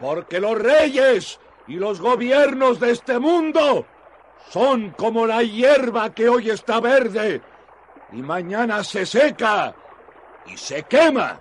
Porque 0.00 0.40
los 0.40 0.58
reyes 0.58 1.40
y 1.66 1.74
los 1.74 2.00
gobiernos 2.00 2.80
de 2.80 2.92
este 2.92 3.18
mundo 3.18 3.86
son 4.50 4.90
como 4.90 5.26
la 5.26 5.42
hierba 5.42 6.12
que 6.12 6.28
hoy 6.28 6.50
está 6.50 6.80
verde 6.80 7.40
y 8.12 8.16
mañana 8.16 8.84
se 8.84 9.06
seca 9.06 9.74
y 10.46 10.56
se 10.56 10.82
quema. 10.84 11.38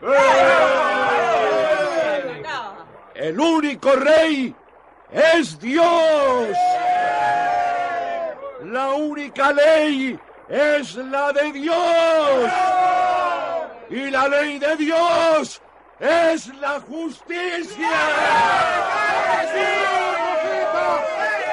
El 3.14 3.40
único 3.40 3.92
rey 3.92 4.56
es 5.12 5.60
Dios. 5.60 6.58
La 8.64 8.90
única 8.92 9.52
ley 9.52 10.18
es 10.52 10.96
la 10.96 11.32
de 11.32 11.52
Dios. 11.54 12.52
Y 13.90 14.10
la 14.10 14.28
ley 14.28 14.60
de 14.60 14.76
Dios 14.76 15.62
es 16.00 16.48
la 16.60 16.80
justicia. 16.82 17.90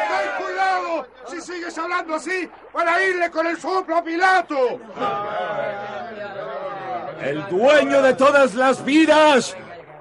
¡Ten 0.08 0.44
cuidado! 0.44 1.06
Si 1.28 1.40
sigues 1.40 1.78
hablando 1.78 2.16
así, 2.16 2.50
para 2.72 3.02
irle 3.04 3.30
con 3.30 3.46
el 3.46 3.58
soplo 3.60 3.98
a 3.98 4.02
Pilato. 4.02 4.80
El 7.22 7.46
dueño 7.48 8.02
de 8.02 8.14
todas 8.14 8.54
las 8.54 8.84
vidas 8.84 9.56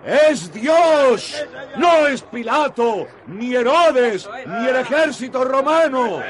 es 0.05 0.51
Dios. 0.51 1.45
No 1.75 2.07
es 2.07 2.23
Pilato, 2.23 3.07
ni 3.27 3.55
Herodes, 3.55 4.27
ni 4.45 4.67
el 4.67 4.77
ejército 4.77 5.43
romano. 5.43 6.21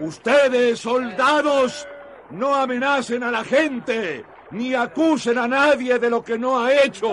Ustedes, 0.00 0.80
soldados, 0.80 1.86
no 2.34 2.54
amenacen 2.54 3.22
a 3.22 3.30
la 3.30 3.44
gente, 3.44 4.24
ni 4.50 4.74
acusen 4.74 5.38
a 5.38 5.48
nadie 5.48 5.98
de 5.98 6.10
lo 6.10 6.24
que 6.24 6.38
no 6.38 6.60
ha 6.60 6.72
hecho. 6.72 7.10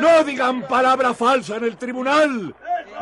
No 0.00 0.24
digan 0.24 0.62
palabra 0.62 1.14
falsa 1.14 1.56
en 1.56 1.64
el 1.64 1.76
tribunal. 1.76 2.54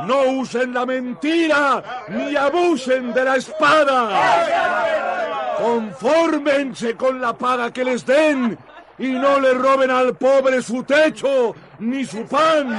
No 0.07 0.23
usen 0.25 0.75
la 0.75 0.85
mentira, 0.85 2.05
ni 2.09 2.37
abusen 2.37 3.12
de 3.12 3.25
la 3.25 3.37
espada. 3.37 5.57
Confórmense 5.59 6.97
con 6.97 7.21
la 7.21 7.33
paga 7.33 7.73
que 7.73 7.85
les 7.85 8.05
den 8.05 8.59
y 8.99 9.09
no 9.09 9.40
le 9.40 9.55
roben 9.55 9.90
al 9.90 10.14
pobre 10.16 10.62
su 10.62 10.83
techo 10.83 11.55
ni 11.79 12.05
su 12.05 12.27
pan. 12.27 12.77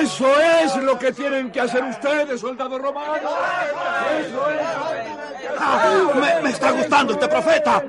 Eso 0.00 0.28
es 0.40 0.76
lo 0.76 0.98
que 0.98 1.12
tienen 1.12 1.50
que 1.50 1.60
hacer 1.60 1.84
ustedes, 1.84 2.40
soldados 2.40 2.80
romanos. 2.80 3.20
Eso 4.20 4.50
es. 4.50 5.07
Ah, 5.60 6.10
me, 6.14 6.42
me 6.42 6.50
está 6.50 6.70
gustando 6.70 7.12
este 7.14 7.28
profeta. 7.28 7.82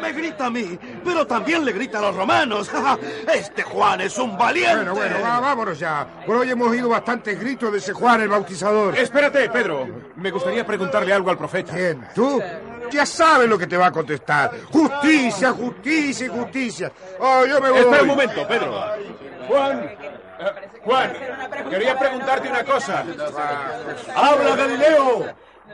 Me 0.00 0.12
grita 0.12 0.46
a 0.46 0.50
mí, 0.50 0.78
pero 1.04 1.26
también 1.26 1.64
le 1.64 1.72
grita 1.72 1.98
a 1.98 2.02
los 2.02 2.16
romanos. 2.16 2.70
Este 3.32 3.62
Juan 3.62 4.00
es 4.00 4.16
un 4.18 4.36
valiente. 4.38 4.74
Bueno, 4.76 4.94
bueno, 4.94 5.16
va- 5.22 5.40
vámonos 5.40 5.78
ya. 5.78 6.06
Por 6.26 6.36
hoy 6.36 6.50
hemos 6.50 6.68
oído 6.68 6.88
bastantes 6.88 7.38
gritos 7.40 7.72
de 7.72 7.78
ese 7.78 7.92
Juan 7.92 8.20
el 8.20 8.28
Bautizador. 8.28 8.96
Espérate, 8.96 9.48
Pedro. 9.50 9.86
Me 10.16 10.30
gustaría 10.30 10.64
preguntarle 10.66 11.12
algo 11.12 11.30
al 11.30 11.38
profeta. 11.38 11.72
¿Quién? 11.72 12.06
¿Tú? 12.14 12.40
Ya 12.90 13.04
sabes 13.04 13.48
lo 13.48 13.58
que 13.58 13.66
te 13.66 13.76
va 13.76 13.86
a 13.86 13.92
contestar. 13.92 14.50
Justicia, 14.70 15.52
justicia 15.52 16.26
y 16.26 16.28
justicia. 16.28 16.92
Oh, 17.18 17.44
yo 17.44 17.60
me 17.60 17.70
voy. 17.70 17.80
Espera 17.80 18.02
un 18.02 18.08
momento, 18.08 18.46
Pedro. 18.46 18.84
Juan. 19.48 19.78
eh, 19.80 20.68
Juan, 20.84 21.12
quería 21.70 21.98
preguntarte 21.98 22.48
una 22.48 22.64
cosa. 22.64 23.04
¡Habla, 24.14 24.56
Galileo! 24.56 25.26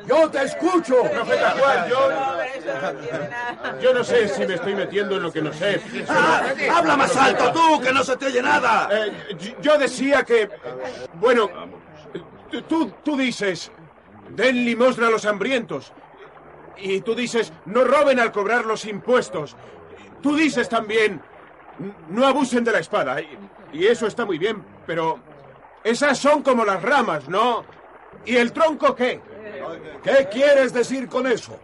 ¡Yo 0.07 0.31
te 0.31 0.43
escucho! 0.43 1.03
Profeta 1.03 1.51
Juan, 1.51 1.89
yo. 1.89 2.11
Yo 3.81 3.95
no 3.95 4.05
sé 4.05 4.29
si 4.29 4.47
me 4.47 4.55
estoy 4.55 4.75
metiendo 4.75 5.17
en 5.17 5.23
lo 5.23 5.33
que 5.33 5.43
no 5.43 5.53
sé. 5.53 5.81
Ah, 6.09 6.43
habla 6.75 6.97
más 6.97 7.17
alto 7.17 7.53
tú, 7.53 7.81
que 7.81 7.93
no 7.93 8.03
se 8.03 8.17
te 8.17 8.27
oye 8.27 8.43
nada. 8.43 8.89
Eh, 8.91 9.13
yo 9.61 9.79
decía 9.79 10.23
que. 10.25 10.49
Bueno, 11.15 11.49
tú, 12.69 12.93
tú 13.05 13.17
dices. 13.17 13.71
Den 14.31 14.65
limosna 14.65 15.09
a 15.09 15.11
los 15.11 15.27
hambrientos. 15.27 15.93
Y 16.79 17.03
tú 17.03 17.15
dices, 17.15 17.53
no 17.67 17.85
roben 17.85 18.19
al 18.19 18.33
cobrar 18.33 18.65
los 18.65 18.87
impuestos. 18.87 19.57
Tú 20.23 20.35
dices 20.35 20.69
también, 20.69 21.21
no 22.09 22.27
abusen 22.27 22.65
de 22.65 22.73
la 22.73 22.79
espada. 22.79 23.21
Y, 23.21 23.39
y 23.73 23.87
eso 23.87 24.07
está 24.07 24.25
muy 24.25 24.39
bien, 24.39 24.65
pero 24.87 25.21
esas 25.85 26.19
son 26.19 26.43
como 26.43 26.65
las 26.65 26.81
ramas, 26.83 27.29
¿no? 27.29 27.65
¿Y 28.25 28.37
el 28.37 28.53
tronco 28.53 28.95
qué? 28.95 29.21
¿Qué 30.03 30.29
quieres 30.31 30.73
decir 30.73 31.09
con 31.09 31.27
eso? 31.27 31.59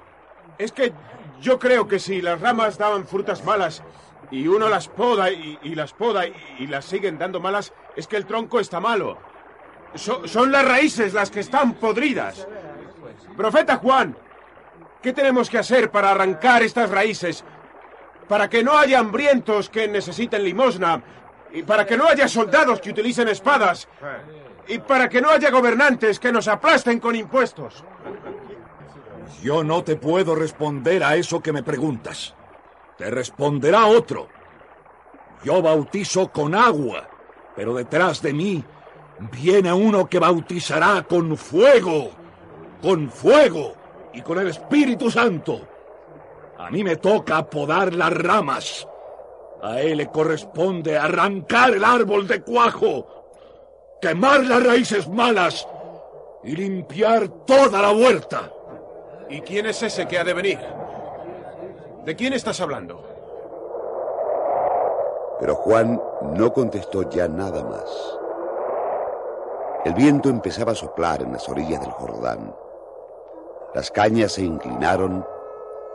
Es 0.59 0.73
que 0.73 0.93
yo 1.41 1.59
creo 1.59 1.87
que 1.87 1.99
si 1.99 2.21
las 2.21 2.41
ramas 2.41 2.79
daban 2.79 3.07
frutas 3.07 3.45
malas 3.45 3.83
y 4.31 4.47
uno 4.47 4.69
las 4.69 4.89
poda 4.89 5.31
y, 5.31 5.59
las 5.75 5.93
poda 5.93 6.27
y, 6.27 6.67
las 6.67 6.85
siguen 6.85 7.19
dando 7.19 7.41
malas, 7.41 7.73
es 7.97 8.07
que 8.07 8.17
el 8.17 8.27
tronco 8.27 8.61
está 8.61 8.81
malo. 8.81 9.19
So- 9.95 10.27
son 10.27 10.53
las 10.53 10.67
raíces 10.67 11.15
las 11.15 11.31
que 11.31 11.41
están 11.41 11.75
podridas. 11.75 12.47
Profeta 13.37 13.77
Juan, 13.77 14.17
¿qué 15.03 15.13
tenemos 15.13 15.49
que 15.49 15.59
hacer 15.59 15.91
para 15.91 16.11
arrancar 16.11 16.63
estas 16.63 16.91
raíces? 16.91 17.45
Para 18.29 18.51
que 18.51 18.63
no 18.63 18.77
haya 18.77 18.99
hambrientos 18.99 19.71
que 19.71 19.89
necesiten 19.89 20.45
limosna, 20.45 21.03
y 21.53 21.63
para 21.63 21.87
que 21.87 21.97
no 21.97 22.07
haya 22.07 22.29
soldados 22.29 22.81
que 22.81 22.91
utilicen 22.91 23.29
espadas, 23.29 23.89
y 24.69 24.79
para 24.79 25.09
que 25.09 25.21
no 25.21 25.31
haya 25.31 25.51
gobernantes 25.51 26.21
que 26.21 26.31
nos 26.31 26.47
aplasten 26.47 27.01
con 27.01 27.17
impuestos. 27.17 27.83
Yo 29.43 29.65
no 29.65 29.83
te 29.83 29.97
puedo 29.97 30.35
responder 30.35 31.03
a 31.03 31.17
eso 31.17 31.41
que 31.41 31.53
me 31.53 31.63
preguntas. 31.63 32.35
Te 32.97 33.11
responderá 33.11 33.87
otro. 33.87 34.29
Yo 35.45 35.63
bautizo 35.63 36.31
con 36.31 36.55
agua, 36.55 37.09
pero 37.57 37.75
detrás 37.75 38.21
de 38.21 38.33
mí 38.33 38.65
viene 39.41 39.73
uno 39.73 40.09
que 40.09 40.19
bautizará 40.19 41.05
con 41.09 41.37
fuego, 41.37 42.11
con 42.83 43.11
fuego 43.11 43.75
y 44.13 44.21
con 44.23 44.39
el 44.39 44.49
Espíritu 44.49 45.11
Santo. 45.11 45.67
A 46.59 46.71
mí 46.71 46.83
me 46.83 46.97
toca 46.97 47.49
podar 47.49 47.95
las 47.95 48.13
ramas. 48.13 48.87
A 49.63 49.81
él 49.81 49.99
le 49.99 50.09
corresponde 50.09 50.99
arrancar 50.99 51.71
el 51.71 51.85
árbol 51.85 52.27
de 52.27 52.43
cuajo, 52.43 53.18
quemar 54.01 54.45
las 54.45 54.65
raíces 54.65 55.09
malas 55.09 55.67
y 56.43 56.57
limpiar 56.57 57.29
toda 57.47 57.83
la 57.83 57.93
huerta. 57.93 58.53
¿Y 59.29 59.41
quién 59.41 59.67
es 59.67 59.83
ese 59.83 60.07
que 60.07 60.19
ha 60.19 60.25
de 60.25 60.33
venir? 60.33 60.59
¿De 62.05 62.17
quién 62.17 62.33
estás 62.33 62.61
hablando? 62.61 63.03
Pero 65.41 65.55
Juan 65.55 66.01
no 66.35 66.53
contestó 66.53 67.09
ya 67.11 67.29
nada 67.29 67.63
más. 67.63 68.19
El 69.85 69.95
viento 69.95 70.29
empezaba 70.29 70.73
a 70.73 70.75
soplar 70.75 71.23
en 71.23 71.33
las 71.33 71.49
orillas 71.49 71.81
del 71.81 71.91
Jordán. 71.91 72.55
Las 73.75 73.91
cañas 73.91 74.33
se 74.33 74.43
inclinaron 74.43 75.25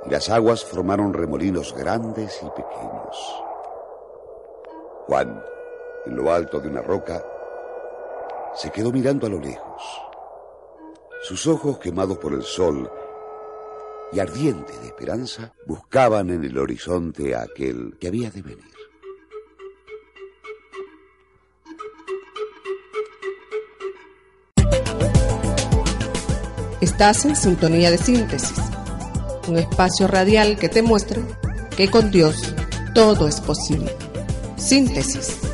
y 0.05 0.09
las 0.09 0.29
aguas 0.29 0.63
formaron 0.63 1.13
remolinos 1.13 1.75
grandes 1.75 2.41
y 2.43 2.49
pequeños. 2.49 3.43
Juan, 5.07 5.43
en 6.05 6.15
lo 6.15 6.31
alto 6.31 6.59
de 6.59 6.69
una 6.69 6.81
roca, 6.81 7.23
se 8.55 8.71
quedó 8.71 8.91
mirando 8.91 9.27
a 9.27 9.29
lo 9.29 9.39
lejos. 9.39 9.81
Sus 11.23 11.47
ojos 11.47 11.79
quemados 11.79 12.17
por 12.17 12.33
el 12.33 12.43
sol 12.43 12.91
y 14.11 14.19
ardientes 14.19 14.79
de 14.81 14.87
esperanza 14.87 15.53
buscaban 15.65 16.29
en 16.29 16.43
el 16.43 16.57
horizonte 16.57 17.35
a 17.35 17.43
aquel 17.43 17.95
que 17.99 18.07
había 18.07 18.29
de 18.29 18.41
venir. 18.41 18.73
Estás 26.81 27.23
en 27.25 27.35
sintonía 27.35 27.89
de 27.89 27.97
síntesis, 27.97 28.59
un 29.47 29.57
espacio 29.57 30.07
radial 30.07 30.59
que 30.59 30.67
te 30.67 30.81
muestra 30.81 31.21
que 31.75 31.89
con 31.89 32.11
Dios 32.11 32.53
todo 32.93 33.27
es 33.27 33.39
posible. 33.39 33.95
Síntesis. 34.57 35.52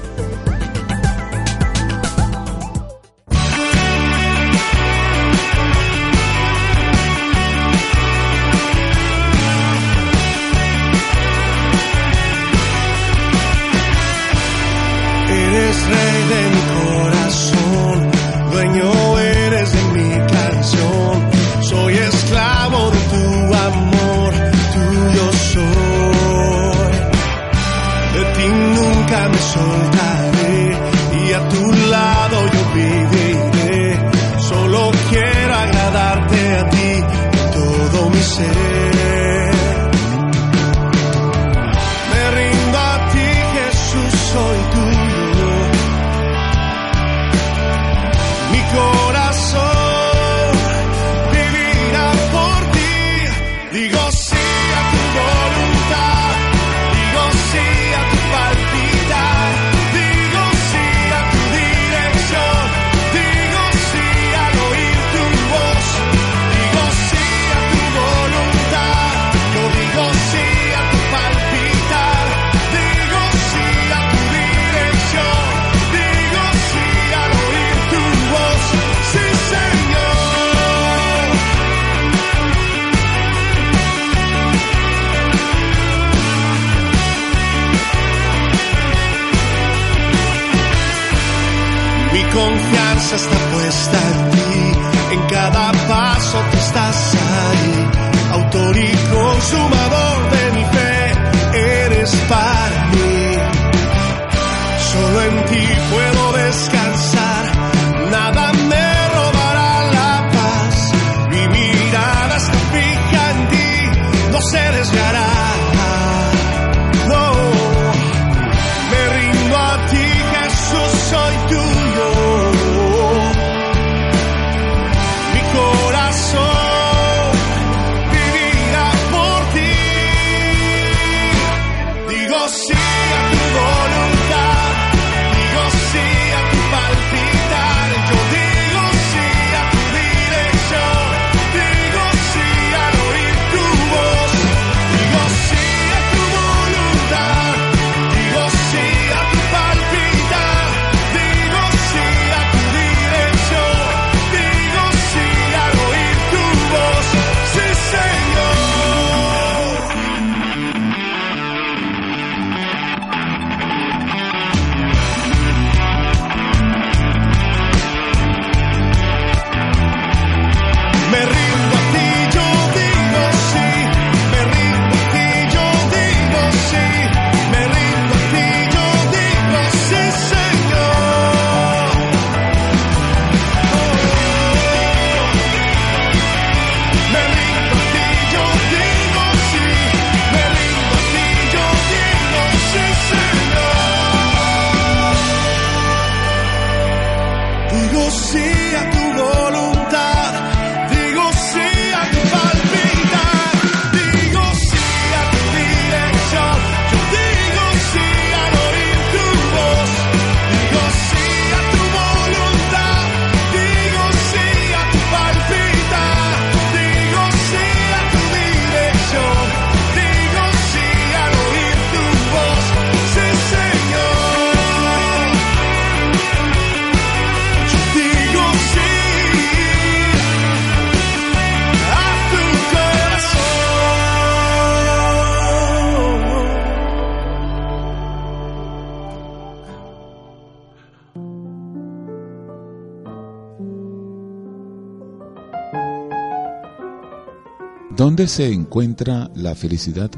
¿Dónde 247.99 248.29
se 248.29 248.49
encuentra 248.49 249.29
la 249.35 249.55
felicidad? 249.55 250.09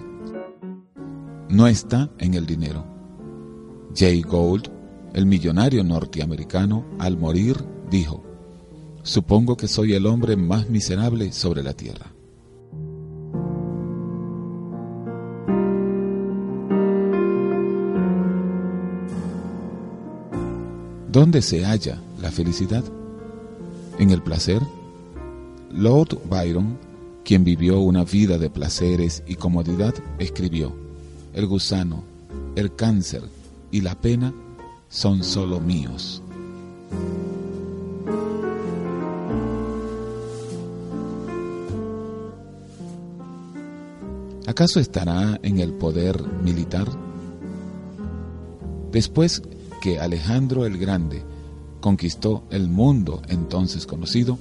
No 1.50 1.65
está 1.65 2.12
en 2.20 2.36
el 2.36 2.46
dinero. 2.46 2.86
Jay 3.96 4.22
Gould, 4.22 4.67
el 5.13 5.26
millonario 5.26 5.84
norteamericano, 5.84 6.86
al 7.00 7.17
morir, 7.17 7.58
dijo, 7.89 8.24
Supongo 9.02 9.58
que 9.58 9.67
soy 9.67 9.94
el 9.94 10.06
hombre 10.06 10.36
más 10.36 10.70
miserable 10.70 11.32
sobre 11.32 11.63
la 11.63 11.74
tierra. 11.74 12.06
¿Dónde 21.12 21.41
se 21.41 21.65
halla 21.65 22.00
la 22.22 22.30
felicidad? 22.30 22.84
¿En 23.98 24.12
el 24.12 24.22
placer? 24.22 24.62
Lord 25.72 26.20
Byron, 26.30 26.91
quien 27.24 27.44
vivió 27.44 27.80
una 27.80 28.04
vida 28.04 28.38
de 28.38 28.50
placeres 28.50 29.24
y 29.28 29.36
comodidad, 29.36 29.94
escribió, 30.20 30.76
El 31.34 31.48
gusano, 31.48 32.04
el 32.56 32.76
cáncer 32.76 33.24
y 33.72 33.82
la 33.82 34.00
pena 34.00 34.34
son 34.90 35.24
solo 35.24 35.60
míos. 35.60 36.22
¿Acaso 44.48 44.82
estará 44.82 45.40
en 45.44 45.60
el 45.60 45.72
poder 45.72 46.22
militar? 46.44 46.88
Después 48.92 49.42
que 49.82 50.00
Alejandro 50.00 50.66
el 50.66 50.78
Grande 50.78 51.24
conquistó 51.80 52.44
el 52.50 52.68
mundo 52.68 53.22
entonces 53.30 53.88
conocido, 53.88 54.38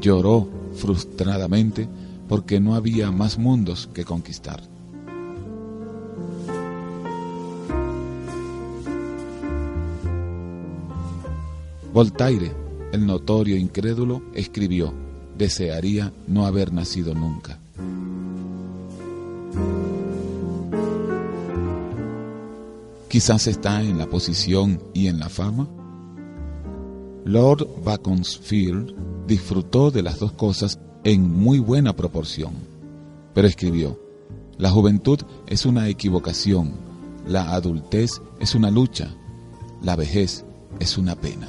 lloró 0.00 0.48
frustradamente 0.74 1.88
porque 2.28 2.60
no 2.60 2.74
había 2.74 3.10
más 3.10 3.38
mundos 3.38 3.88
que 3.92 4.04
conquistar. 4.04 4.62
Voltaire, 11.92 12.52
el 12.92 13.04
notorio 13.04 13.56
incrédulo, 13.56 14.22
escribió, 14.32 14.94
desearía 15.36 16.12
no 16.28 16.46
haber 16.46 16.72
nacido 16.72 17.14
nunca. 17.14 17.58
Quizás 23.08 23.48
está 23.48 23.82
en 23.82 23.98
la 23.98 24.08
posición 24.08 24.80
y 24.94 25.08
en 25.08 25.18
la 25.18 25.28
fama. 25.28 25.66
Lord 27.24 27.66
Beaconsfield 27.84 28.94
disfrutó 29.30 29.92
de 29.92 30.02
las 30.02 30.18
dos 30.18 30.32
cosas 30.32 30.80
en 31.04 31.30
muy 31.30 31.60
buena 31.60 31.94
proporción, 31.94 32.52
pero 33.32 33.46
escribió, 33.46 33.96
la 34.58 34.70
juventud 34.70 35.20
es 35.46 35.64
una 35.64 35.86
equivocación, 35.86 36.72
la 37.28 37.52
adultez 37.54 38.20
es 38.40 38.56
una 38.56 38.72
lucha, 38.72 39.14
la 39.82 39.94
vejez 39.94 40.44
es 40.80 40.98
una 40.98 41.14
pena. 41.14 41.46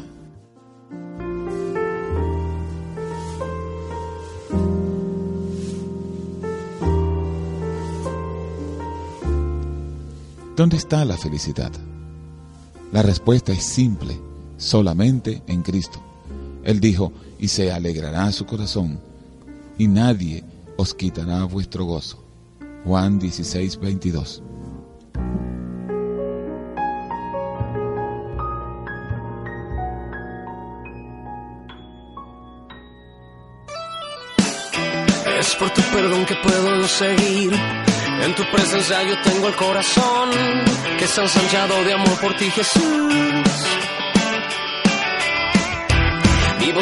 ¿Dónde 10.56 10.78
está 10.78 11.04
la 11.04 11.18
felicidad? 11.18 11.72
La 12.92 13.02
respuesta 13.02 13.52
es 13.52 13.64
simple, 13.64 14.20
solamente 14.58 15.42
en 15.48 15.64
Cristo. 15.64 16.11
Él 16.64 16.80
dijo, 16.80 17.12
y 17.40 17.48
se 17.48 17.72
alegrará 17.72 18.32
su 18.32 18.46
corazón, 18.46 19.00
y 19.78 19.88
nadie 19.88 20.44
os 20.78 20.94
quitará 20.94 21.44
vuestro 21.46 21.86
gozo. 21.86 22.24
Juan 22.84 23.20
16, 23.20 23.80
22. 23.80 24.44
Es 35.40 35.56
por 35.56 35.70
tu 35.72 35.82
perdón 35.94 36.26
que 36.26 36.36
puedo 36.44 36.88
seguir 36.88 37.54
en 38.24 38.36
tu 38.36 38.44
presencia 38.52 39.02
yo 39.04 39.20
tengo 39.24 39.48
el 39.48 39.56
corazón 39.56 40.30
que 41.00 41.06
está 41.06 41.24
ensanchado 41.24 41.84
de 41.84 41.94
amor 41.94 42.20
por 42.20 42.36
ti, 42.38 42.52
Jesús. 42.52 43.71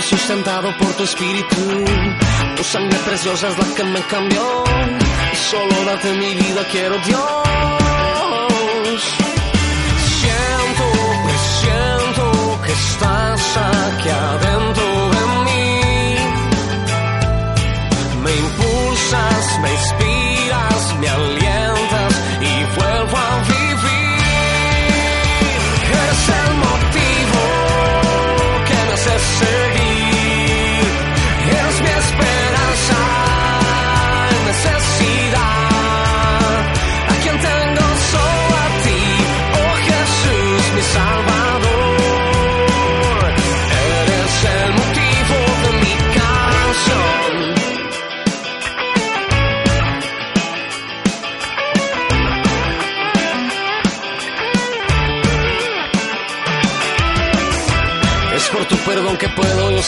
Sustentado 0.01 0.75
por 0.77 0.93
tu 0.93 1.03
espíritu. 1.03 1.55
Tu 2.55 2.63
sangre 2.63 2.97
preciosa 2.99 3.49
es 3.49 3.57
la 3.57 3.75
que 3.75 3.83
me 3.83 4.01
cambió. 4.03 4.63
Solo 5.51 5.85
date 5.85 6.13
mi 6.13 6.33
vida 6.35 6.65
quiero, 6.71 6.97
Dios. 6.99 7.21
Siento, 10.19 10.83
presiento 11.25 12.61
que 12.65 12.71
estás 12.71 13.57
aquí 13.57 14.08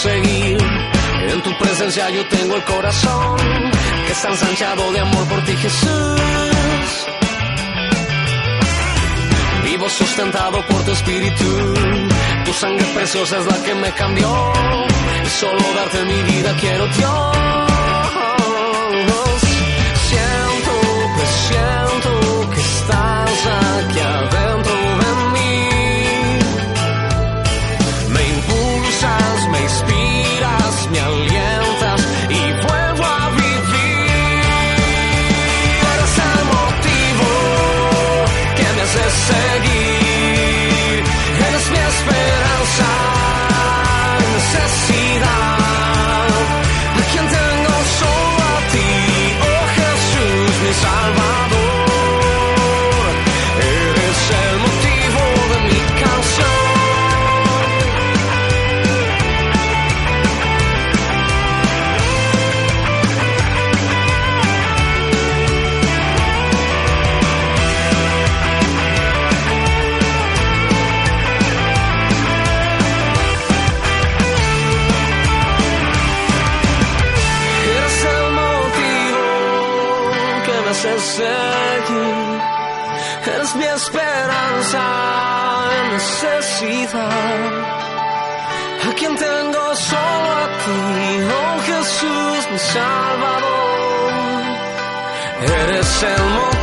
En 0.03 1.41
tu 1.43 1.55
presencia 1.59 2.09
yo 2.09 2.27
tengo 2.27 2.55
el 2.55 2.63
corazón 2.63 3.37
que 4.07 4.11
está 4.11 4.29
ensanchado 4.29 4.91
de 4.91 4.99
amor 4.99 5.27
por 5.27 5.43
ti, 5.43 5.55
Jesús. 5.55 7.07
Vivo 9.63 9.87
sustentado 9.89 10.65
por 10.65 10.83
tu 10.85 10.91
espíritu. 10.91 11.73
Tu 12.45 12.53
sangre 12.53 12.85
preciosa 12.95 13.37
es 13.37 13.45
la 13.45 13.63
que 13.63 13.75
me 13.75 13.91
cambió. 13.91 14.53
Y 15.23 15.29
solo 15.29 15.61
darte 15.75 16.03
mi 16.05 16.23
vida 16.23 16.55
quiero, 16.59 16.87
Dios. 16.87 17.70
quien 89.01 89.15
tengo 89.15 89.75
solo 89.75 90.31
a 90.43 90.47
ti, 90.63 90.79
oh 91.39 91.59
Jesús, 91.65 92.51
mi 92.51 92.59
Salvador. 92.59 94.11
Eres 95.41 96.03
el 96.03 96.23
motor. 96.35 96.60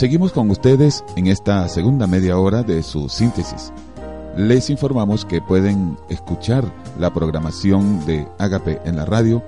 Seguimos 0.00 0.32
con 0.32 0.48
ustedes 0.48 1.04
en 1.14 1.26
esta 1.26 1.68
segunda 1.68 2.06
media 2.06 2.38
hora 2.38 2.62
de 2.62 2.82
su 2.82 3.10
síntesis. 3.10 3.70
Les 4.34 4.70
informamos 4.70 5.26
que 5.26 5.42
pueden 5.42 5.98
escuchar 6.08 6.64
la 6.98 7.12
programación 7.12 8.06
de 8.06 8.26
Agape 8.38 8.80
en 8.86 8.96
la 8.96 9.04
radio 9.04 9.44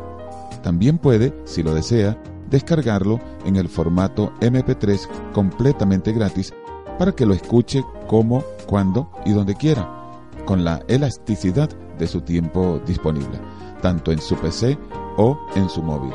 También 0.62 0.98
puede, 0.98 1.34
si 1.46 1.64
lo 1.64 1.74
desea, 1.74 2.18
descargarlo 2.50 3.20
en 3.46 3.56
el 3.56 3.68
formato 3.68 4.32
MP3 4.40 5.08
completamente 5.34 6.12
gratis 6.14 6.54
para 7.00 7.12
que 7.12 7.26
lo 7.26 7.34
escuche 7.34 7.84
como, 8.08 8.44
cuando 8.68 9.10
y 9.26 9.32
donde 9.32 9.56
quiera, 9.56 9.90
con 10.46 10.64
la 10.64 10.82
elasticidad 10.88 11.70
de 11.98 12.08
su 12.08 12.22
tiempo 12.22 12.80
disponible, 12.86 13.40
tanto 13.82 14.12
en 14.12 14.22
su 14.22 14.36
PC 14.36 14.78
o 15.18 15.40
en 15.56 15.70
su 15.70 15.82
móvil. 15.82 16.14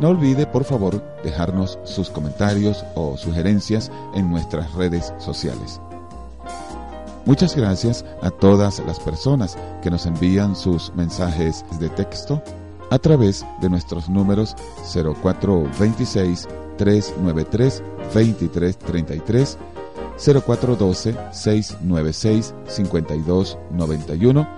No 0.00 0.08
olvide, 0.08 0.46
por 0.46 0.64
favor, 0.64 1.02
dejarnos 1.22 1.78
sus 1.84 2.10
comentarios 2.10 2.84
o 2.94 3.16
sugerencias 3.16 3.90
en 4.14 4.30
nuestras 4.30 4.74
redes 4.74 5.12
sociales. 5.18 5.80
Muchas 7.24 7.54
gracias 7.54 8.04
a 8.20 8.30
todas 8.30 8.82
las 8.84 8.98
personas 8.98 9.56
que 9.80 9.90
nos 9.90 10.06
envían 10.06 10.56
sus 10.56 10.92
mensajes 10.96 11.64
de 11.78 11.88
texto 11.88 12.42
a 12.92 12.98
través 12.98 13.46
de 13.62 13.70
nuestros 13.70 14.10
números 14.10 14.54
0426 14.92 16.46
393 16.76 17.82
2333, 18.12 19.58
0412 20.18 21.16
696 21.32 22.54
5291 22.66 24.48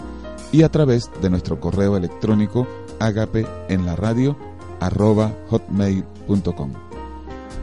y 0.50 0.62
a 0.64 0.68
través 0.68 1.12
de 1.22 1.30
nuestro 1.30 1.60
correo 1.60 1.96
electrónico 1.96 2.66
agape 2.98 3.46
en 3.68 3.86
la 3.86 3.94
radio 3.94 4.36
arroba 4.80 5.30
hotmail.com. 5.50 6.72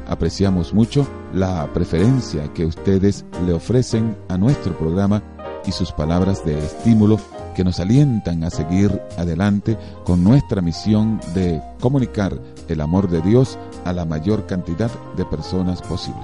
Apreciamos 0.07 0.73
mucho 0.73 1.05
la 1.34 1.69
preferencia 1.73 2.47
que 2.53 2.65
ustedes 2.65 3.25
le 3.45 3.51
ofrecen 3.51 4.15
a 4.29 4.38
nuestro 4.38 4.77
programa 4.77 5.21
y 5.65 5.73
sus 5.73 5.91
palabras 5.91 6.45
de 6.45 6.57
estímulo 6.57 7.19
que 7.62 7.65
nos 7.65 7.80
alientan 7.80 8.43
a 8.43 8.50
seguir 8.50 9.00
adelante 9.19 9.78
con 10.04 10.24
nuestra 10.24 10.63
misión 10.63 11.21
de 11.36 11.62
comunicar 11.80 12.36
el 12.67 12.82
amor 12.82 13.08
de 13.08 13.21
Dios 13.21 13.60
a 13.86 13.93
la 13.93 14.04
mayor 14.04 14.47
cantidad 14.47 14.89
de 15.15 15.26
personas 15.26 15.80
posible. 15.84 16.24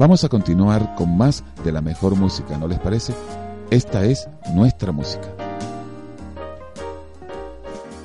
Vamos 0.00 0.24
a 0.24 0.28
continuar 0.28 0.96
con 0.96 1.16
más 1.16 1.44
de 1.62 1.70
la 1.70 1.80
mejor 1.80 2.16
música, 2.16 2.58
¿no 2.58 2.66
les 2.66 2.80
parece? 2.80 3.14
Esta 3.70 4.04
es 4.04 4.28
nuestra 4.52 4.90
música. 4.90 5.28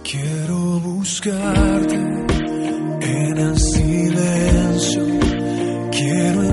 Quiero 0.04 0.80
buscarte 0.82 1.96
en 1.96 3.38
el 3.40 3.58
silencio. 3.58 5.06
Quiero 5.90 6.44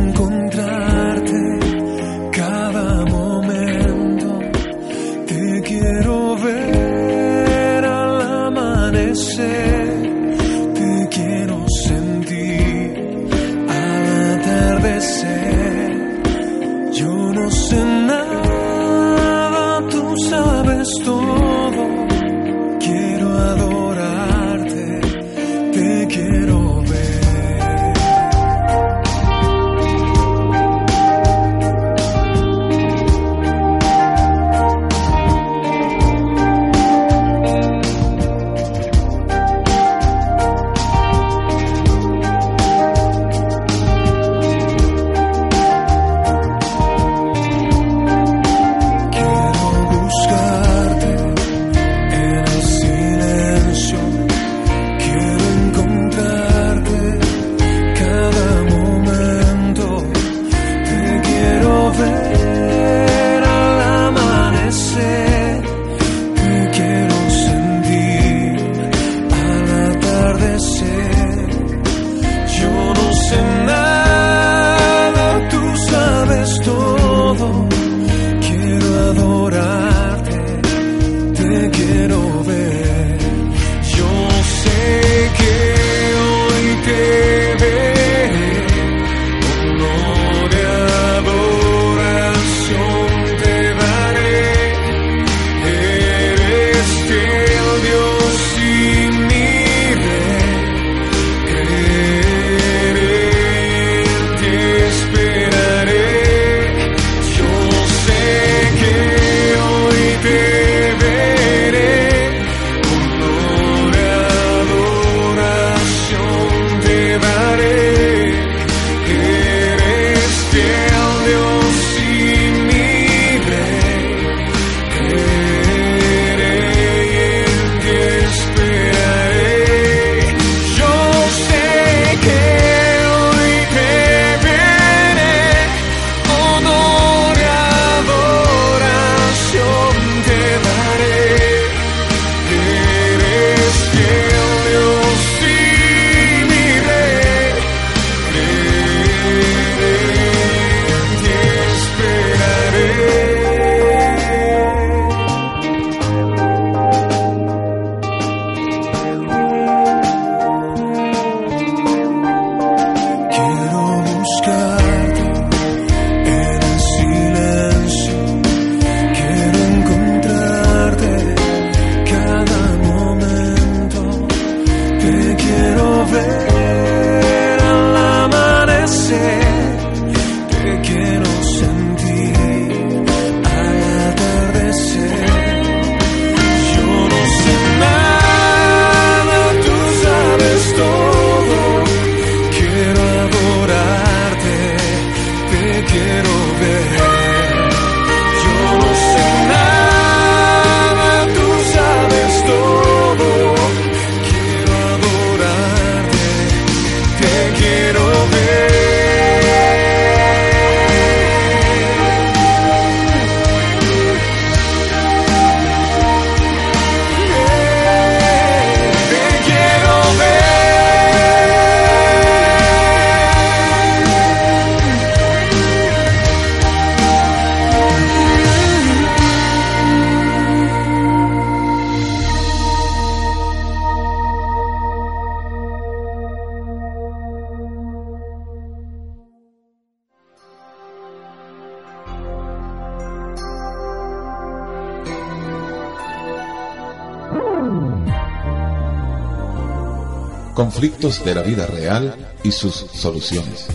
Conflictos 250.58 251.24
de 251.24 251.36
la 251.36 251.42
vida 251.42 251.66
real 251.66 252.34
y 252.42 252.50
sus 252.50 252.74
soluciones. 252.74 253.68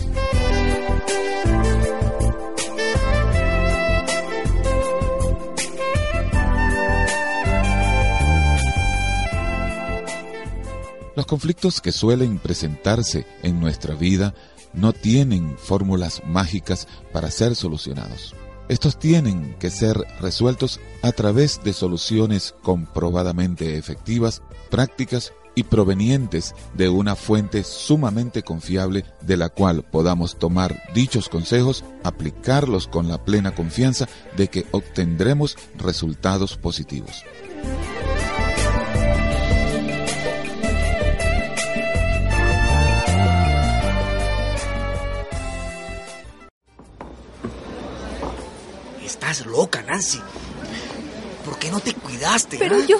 Los 11.16 11.24
conflictos 11.24 11.80
que 11.80 11.90
suelen 11.90 12.38
presentarse 12.38 13.26
en 13.42 13.60
nuestra 13.60 13.94
vida 13.94 14.34
no 14.74 14.92
tienen 14.92 15.56
fórmulas 15.56 16.20
mágicas 16.26 16.86
para 17.14 17.30
ser 17.30 17.54
solucionados. 17.54 18.34
Estos 18.68 18.98
tienen 18.98 19.54
que 19.58 19.70
ser 19.70 19.96
resueltos 20.20 20.80
a 21.00 21.12
través 21.12 21.64
de 21.64 21.72
soluciones 21.72 22.54
comprobadamente 22.62 23.78
efectivas, 23.78 24.42
prácticas 24.68 25.32
y 25.54 25.64
provenientes 25.64 26.54
de 26.74 26.88
una 26.88 27.16
fuente 27.16 27.64
sumamente 27.64 28.42
confiable 28.42 29.04
de 29.20 29.36
la 29.36 29.48
cual 29.48 29.84
podamos 29.84 30.38
tomar 30.38 30.82
dichos 30.94 31.28
consejos, 31.28 31.84
aplicarlos 32.02 32.86
con 32.86 33.08
la 33.08 33.24
plena 33.24 33.54
confianza 33.54 34.08
de 34.36 34.48
que 34.48 34.66
obtendremos 34.72 35.56
resultados 35.78 36.56
positivos. 36.56 37.24
Estás 49.04 49.46
loca, 49.46 49.82
Nancy. 49.82 50.20
¿Por 51.44 51.58
qué 51.58 51.70
no 51.70 51.80
te 51.80 51.94
cuidaste? 51.94 52.56
Pero 52.58 52.76
ah? 52.76 52.86
yo... 52.88 52.98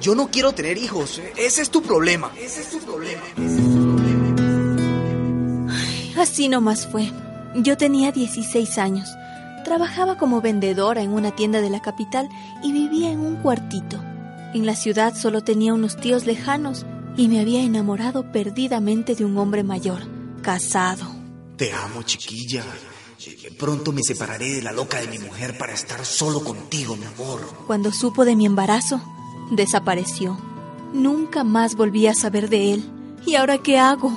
Yo 0.00 0.14
no 0.14 0.30
quiero 0.30 0.52
tener 0.52 0.78
hijos. 0.78 1.20
Ese 1.36 1.62
es 1.62 1.70
tu 1.70 1.82
problema. 1.82 2.30
Ese 2.38 2.60
es 2.60 2.70
tu 2.70 2.78
problema. 2.78 3.22
Así 6.16 6.48
nomás 6.48 6.86
fue. 6.86 7.10
Yo 7.56 7.76
tenía 7.76 8.12
16 8.12 8.78
años. 8.78 9.08
Trabajaba 9.64 10.18
como 10.18 10.40
vendedora 10.40 11.02
en 11.02 11.12
una 11.12 11.34
tienda 11.34 11.60
de 11.60 11.70
la 11.70 11.80
capital 11.80 12.28
y 12.62 12.72
vivía 12.72 13.10
en 13.10 13.20
un 13.20 13.36
cuartito. 13.36 14.02
En 14.52 14.66
la 14.66 14.76
ciudad 14.76 15.16
solo 15.16 15.42
tenía 15.42 15.74
unos 15.74 15.96
tíos 15.96 16.26
lejanos 16.26 16.86
y 17.16 17.28
me 17.28 17.40
había 17.40 17.62
enamorado 17.62 18.30
perdidamente 18.30 19.14
de 19.14 19.24
un 19.24 19.38
hombre 19.38 19.64
mayor, 19.64 20.02
casado. 20.42 21.06
Te 21.56 21.72
amo, 21.72 22.02
chiquilla. 22.02 22.64
Pronto 23.58 23.92
me 23.92 24.02
separaré 24.02 24.54
de 24.54 24.62
la 24.62 24.72
loca 24.72 25.00
de 25.00 25.08
mi 25.08 25.18
mujer 25.18 25.56
para 25.56 25.72
estar 25.72 26.04
solo 26.04 26.42
contigo, 26.42 26.96
mi 26.96 27.06
amor. 27.06 27.40
Cuando 27.66 27.92
supo 27.92 28.24
de 28.24 28.36
mi 28.36 28.44
embarazo, 28.44 29.00
desapareció. 29.50 30.38
Nunca 30.92 31.44
más 31.44 31.74
volví 31.76 32.06
a 32.06 32.14
saber 32.14 32.48
de 32.48 32.72
él. 32.74 32.84
¿Y 33.26 33.34
ahora 33.36 33.58
qué 33.58 33.78
hago? 33.78 34.10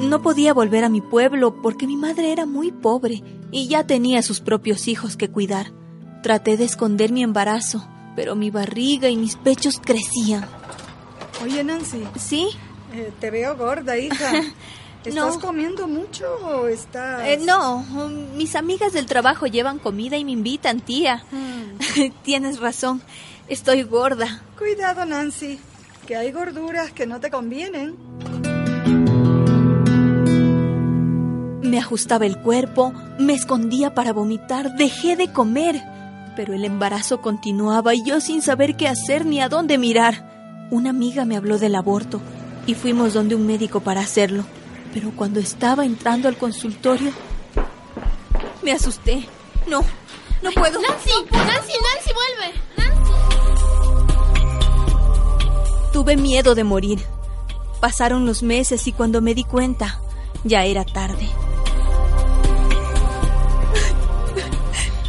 No 0.00 0.22
podía 0.22 0.54
volver 0.54 0.84
a 0.84 0.88
mi 0.88 1.00
pueblo 1.00 1.60
porque 1.60 1.86
mi 1.86 1.96
madre 1.96 2.30
era 2.32 2.46
muy 2.46 2.70
pobre 2.70 3.22
y 3.50 3.66
ya 3.66 3.84
tenía 3.86 4.22
sus 4.22 4.40
propios 4.40 4.86
hijos 4.86 5.16
que 5.16 5.28
cuidar. 5.28 5.72
Traté 6.22 6.56
de 6.56 6.64
esconder 6.64 7.10
mi 7.12 7.22
embarazo, 7.22 7.86
pero 8.14 8.36
mi 8.36 8.50
barriga 8.50 9.08
y 9.08 9.16
mis 9.16 9.36
pechos 9.36 9.80
crecían. 9.84 10.46
Oye, 11.42 11.64
Nancy. 11.64 12.04
¿Sí? 12.16 12.48
Eh, 12.94 13.12
te 13.20 13.30
veo 13.30 13.56
gorda, 13.56 13.96
hija. 13.98 14.32
¿Estás 15.04 15.34
No. 15.36 15.40
comiendo 15.40 15.86
mucho 15.88 16.26
o 16.44 16.66
estás...? 16.68 17.22
Eh, 17.26 17.38
no, 17.44 17.76
um, 17.78 18.36
mis 18.36 18.54
amigas 18.56 18.92
del 18.92 19.06
trabajo 19.06 19.46
llevan 19.46 19.78
comida 19.78 20.16
y 20.16 20.24
me 20.24 20.32
invitan, 20.32 20.80
tía. 20.80 21.24
Tienes 22.22 22.58
razón, 22.60 23.00
estoy 23.48 23.82
gorda. 23.82 24.42
Cuidado, 24.56 25.04
Nancy, 25.04 25.58
que 26.06 26.16
hay 26.16 26.32
gorduras 26.32 26.92
que 26.92 27.06
no 27.06 27.20
te 27.20 27.30
convienen. 27.30 27.96
Me 31.62 31.78
ajustaba 31.78 32.26
el 32.26 32.38
cuerpo, 32.38 32.92
me 33.18 33.34
escondía 33.34 33.94
para 33.94 34.12
vomitar, 34.12 34.74
dejé 34.76 35.16
de 35.16 35.32
comer. 35.32 35.82
Pero 36.36 36.54
el 36.54 36.64
embarazo 36.64 37.20
continuaba 37.20 37.94
y 37.94 38.04
yo 38.04 38.20
sin 38.20 38.42
saber 38.42 38.76
qué 38.76 38.88
hacer 38.88 39.26
ni 39.26 39.40
a 39.40 39.48
dónde 39.48 39.76
mirar. 39.76 40.68
Una 40.70 40.90
amiga 40.90 41.24
me 41.24 41.36
habló 41.36 41.58
del 41.58 41.74
aborto 41.74 42.20
y 42.66 42.74
fuimos 42.74 43.12
donde 43.12 43.34
un 43.34 43.46
médico 43.46 43.80
para 43.80 44.00
hacerlo. 44.00 44.44
Pero 44.94 45.10
cuando 45.14 45.40
estaba 45.40 45.84
entrando 45.84 46.28
al 46.28 46.36
consultorio, 46.36 47.12
me 48.62 48.72
asusté. 48.72 49.26
No, 49.66 49.80
no 50.42 50.50
puedo. 50.52 50.80
Nancy, 50.80 51.10
Nancy, 51.30 51.72
Nancy, 51.72 52.12
vuelve. 52.14 52.67
Tuve 55.92 56.16
miedo 56.16 56.54
de 56.54 56.64
morir. 56.64 57.00
Pasaron 57.80 58.26
los 58.26 58.42
meses 58.42 58.86
y 58.86 58.92
cuando 58.92 59.20
me 59.20 59.34
di 59.34 59.44
cuenta, 59.44 60.00
ya 60.44 60.64
era 60.64 60.84
tarde. 60.84 61.28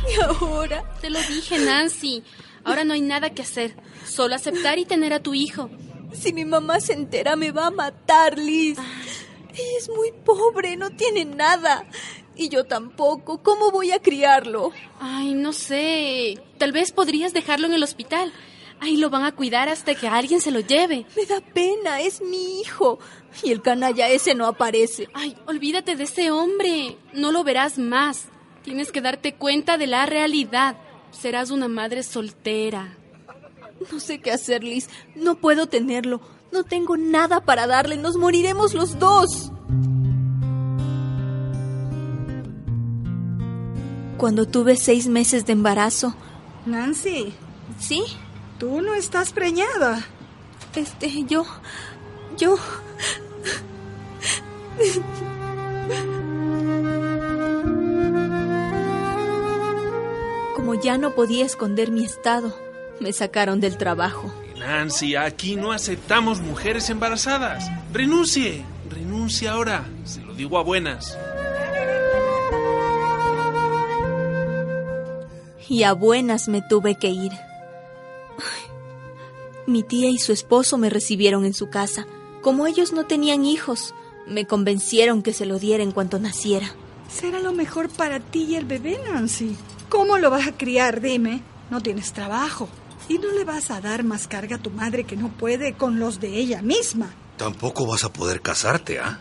¿Y 0.07 0.21
ahora? 0.21 0.83
Te 1.01 1.09
lo 1.09 1.19
dije, 1.19 1.59
Nancy. 1.59 2.23
Ahora 2.63 2.83
no 2.83 2.93
hay 2.93 3.01
nada 3.01 3.31
que 3.31 3.41
hacer. 3.41 3.75
Solo 4.05 4.35
aceptar 4.35 4.79
y 4.79 4.85
tener 4.85 5.13
a 5.13 5.19
tu 5.19 5.33
hijo. 5.33 5.69
Si 6.13 6.33
mi 6.33 6.45
mamá 6.45 6.79
se 6.79 6.93
entera 6.93 7.35
me 7.35 7.51
va 7.51 7.67
a 7.67 7.71
matar, 7.71 8.37
Liz. 8.37 8.77
Es 9.77 9.89
muy 9.89 10.11
pobre, 10.23 10.77
no 10.77 10.91
tiene 10.91 11.25
nada. 11.25 11.85
Y 12.35 12.49
yo 12.49 12.65
tampoco. 12.65 13.43
¿Cómo 13.43 13.71
voy 13.71 13.91
a 13.91 13.99
criarlo? 13.99 14.71
Ay, 14.99 15.33
no 15.33 15.53
sé. 15.53 16.41
Tal 16.57 16.71
vez 16.71 16.91
podrías 16.91 17.33
dejarlo 17.33 17.67
en 17.67 17.73
el 17.73 17.83
hospital. 17.83 18.31
Ahí 18.81 18.97
lo 18.97 19.09
van 19.09 19.23
a 19.23 19.33
cuidar 19.33 19.67
hasta 19.67 19.93
que 19.93 20.07
alguien 20.07 20.39
se 20.39 20.51
lo 20.51 20.61
lleve. 20.61 21.05
Me 21.15 21.25
da 21.25 21.41
pena, 21.41 21.99
es 22.01 22.21
mi 22.21 22.61
hijo. 22.61 22.99
Y 23.43 23.51
el 23.51 23.61
canalla 23.61 24.07
ese 24.07 24.35
no 24.35 24.45
aparece. 24.45 25.09
Ay, 25.13 25.35
olvídate 25.47 25.95
de 25.95 26.05
ese 26.05 26.31
hombre. 26.31 26.97
No 27.13 27.31
lo 27.31 27.43
verás 27.43 27.77
más. 27.77 28.25
Tienes 28.63 28.91
que 28.91 29.01
darte 29.01 29.35
cuenta 29.35 29.77
de 29.77 29.87
la 29.87 30.05
realidad. 30.05 30.77
Serás 31.11 31.51
una 31.51 31.67
madre 31.67 32.03
soltera. 32.03 32.95
No 33.91 33.99
sé 33.99 34.19
qué 34.19 34.31
hacer, 34.31 34.63
Liz. 34.63 34.89
No 35.15 35.35
puedo 35.35 35.67
tenerlo. 35.67 36.21
No 36.51 36.63
tengo 36.63 36.97
nada 36.97 37.41
para 37.41 37.67
darle. 37.67 37.97
Nos 37.97 38.15
moriremos 38.15 38.73
los 38.73 38.97
dos. 38.97 39.51
Cuando 44.17 44.45
tuve 44.45 44.75
seis 44.75 45.07
meses 45.07 45.45
de 45.45 45.53
embarazo. 45.53 46.13
Nancy. 46.65 47.33
¿Sí? 47.79 48.03
Tú 48.59 48.81
no 48.81 48.93
estás 48.93 49.31
preñada. 49.31 50.05
Este, 50.75 51.23
yo. 51.23 51.45
Yo. 52.37 52.57
Como 60.55 60.75
ya 60.75 60.97
no 60.97 61.15
podía 61.15 61.45
esconder 61.45 61.89
mi 61.89 62.03
estado, 62.03 62.53
me 62.99 63.13
sacaron 63.13 63.61
del 63.61 63.77
trabajo. 63.77 64.29
Nancy, 64.57 65.15
aquí 65.15 65.55
no 65.55 65.71
aceptamos 65.71 66.41
mujeres 66.41 66.89
embarazadas. 66.89 67.71
Renuncie, 67.93 68.65
renuncie 68.89 69.47
ahora. 69.47 69.85
Se 70.03 70.19
lo 70.21 70.33
digo 70.33 70.57
a 70.57 70.63
buenas. 70.63 71.17
Y 75.69 75.83
a 75.83 75.93
buenas 75.93 76.49
me 76.49 76.61
tuve 76.61 76.95
que 76.95 77.07
ir. 77.07 77.31
Mi 79.67 79.83
tía 79.83 80.09
y 80.09 80.17
su 80.17 80.31
esposo 80.31 80.77
me 80.77 80.89
recibieron 80.89 81.45
en 81.45 81.53
su 81.53 81.69
casa. 81.69 82.07
Como 82.41 82.67
ellos 82.67 82.93
no 82.93 83.05
tenían 83.05 83.45
hijos, 83.45 83.93
me 84.27 84.47
convencieron 84.47 85.21
que 85.21 85.33
se 85.33 85.45
lo 85.45 85.59
diera 85.59 85.83
en 85.83 85.91
cuanto 85.91 86.19
naciera. 86.19 86.73
Será 87.09 87.39
lo 87.39 87.53
mejor 87.53 87.89
para 87.89 88.19
ti 88.19 88.43
y 88.43 88.55
el 88.55 88.65
bebé, 88.65 88.99
Nancy. 89.11 89.55
¿Cómo 89.89 90.17
lo 90.17 90.29
vas 90.29 90.47
a 90.47 90.57
criar? 90.57 91.01
Dime. 91.01 91.41
No 91.69 91.81
tienes 91.81 92.13
trabajo. 92.13 92.69
Y 93.07 93.17
no 93.17 93.31
le 93.31 93.43
vas 93.43 93.71
a 93.71 93.81
dar 93.81 94.03
más 94.03 94.27
carga 94.27 94.57
a 94.57 94.61
tu 94.61 94.69
madre 94.69 95.03
que 95.03 95.15
no 95.15 95.29
puede 95.29 95.73
con 95.73 95.99
los 95.99 96.19
de 96.19 96.37
ella 96.37 96.61
misma. 96.61 97.11
Tampoco 97.37 97.87
vas 97.87 98.03
a 98.03 98.13
poder 98.13 98.41
casarte, 98.41 98.99
¿ah? 98.99 99.19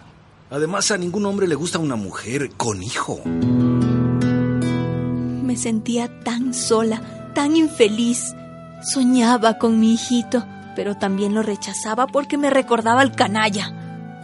Además, 0.51 0.91
a 0.91 0.99
ningún 0.99 1.25
hombre 1.27 1.47
le 1.47 1.55
gusta 1.55 1.79
una 1.79 1.97
mujer 1.97 2.51
con 2.57 2.83
hijo. 2.83 3.23
Me 5.43 5.57
sentía 5.57 6.21
tan 6.21 6.53
sola, 6.53 7.33
tan 7.35 7.57
infeliz. 7.57 8.35
Soñaba 8.83 9.59
con 9.59 9.81
mi 9.81 9.95
hijito, 9.95 10.45
pero 10.77 10.97
también 10.97 11.35
lo 11.35 11.43
rechazaba 11.43 12.07
porque 12.07 12.39
me 12.39 12.51
recordaba 12.51 13.01
al 13.01 13.15
canalla. 13.15 13.73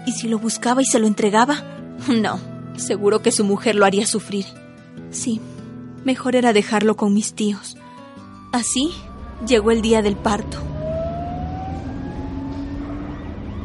¿Y 0.07 0.13
si 0.13 0.29
lo 0.29 0.39
buscaba 0.39 0.83
y 0.83 0.87
se 0.87 0.99
lo 0.99 1.07
entregaba? 1.07 1.63
No, 2.09 2.39
seguro 2.77 3.23
que 3.23 3.31
su 3.31 3.45
mujer 3.45 3.77
lo 3.77 3.87
haría 3.87 4.07
sufrir. 4.07 4.47
Sí, 5.11 5.41
mejor 6.05 6.37
era 6.37 6.53
dejarlo 6.53 6.97
con 6.97 7.15
mis 7.15 7.35
tíos. 7.35 7.77
Así 8.53 8.93
llegó 9.47 9.71
el 9.71 9.81
día 9.81 10.03
del 10.03 10.17
parto. 10.17 10.59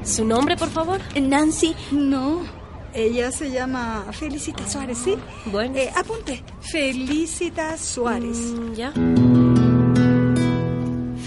¿Su 0.04 0.26
nombre, 0.26 0.56
por 0.58 0.70
favor? 0.70 1.02
Nancy. 1.20 1.76
No, 1.92 2.42
ella 2.94 3.32
se 3.32 3.52
llama 3.52 4.06
Felicita 4.12 4.68
Suárez, 4.68 4.98
¿sí? 4.98 5.16
Bueno. 5.46 5.76
Eh, 5.76 5.92
apunte, 5.96 6.44
Felicita 6.62 7.78
Suárez. 7.78 8.38
Mm, 8.38 8.74
ya. 8.74 8.94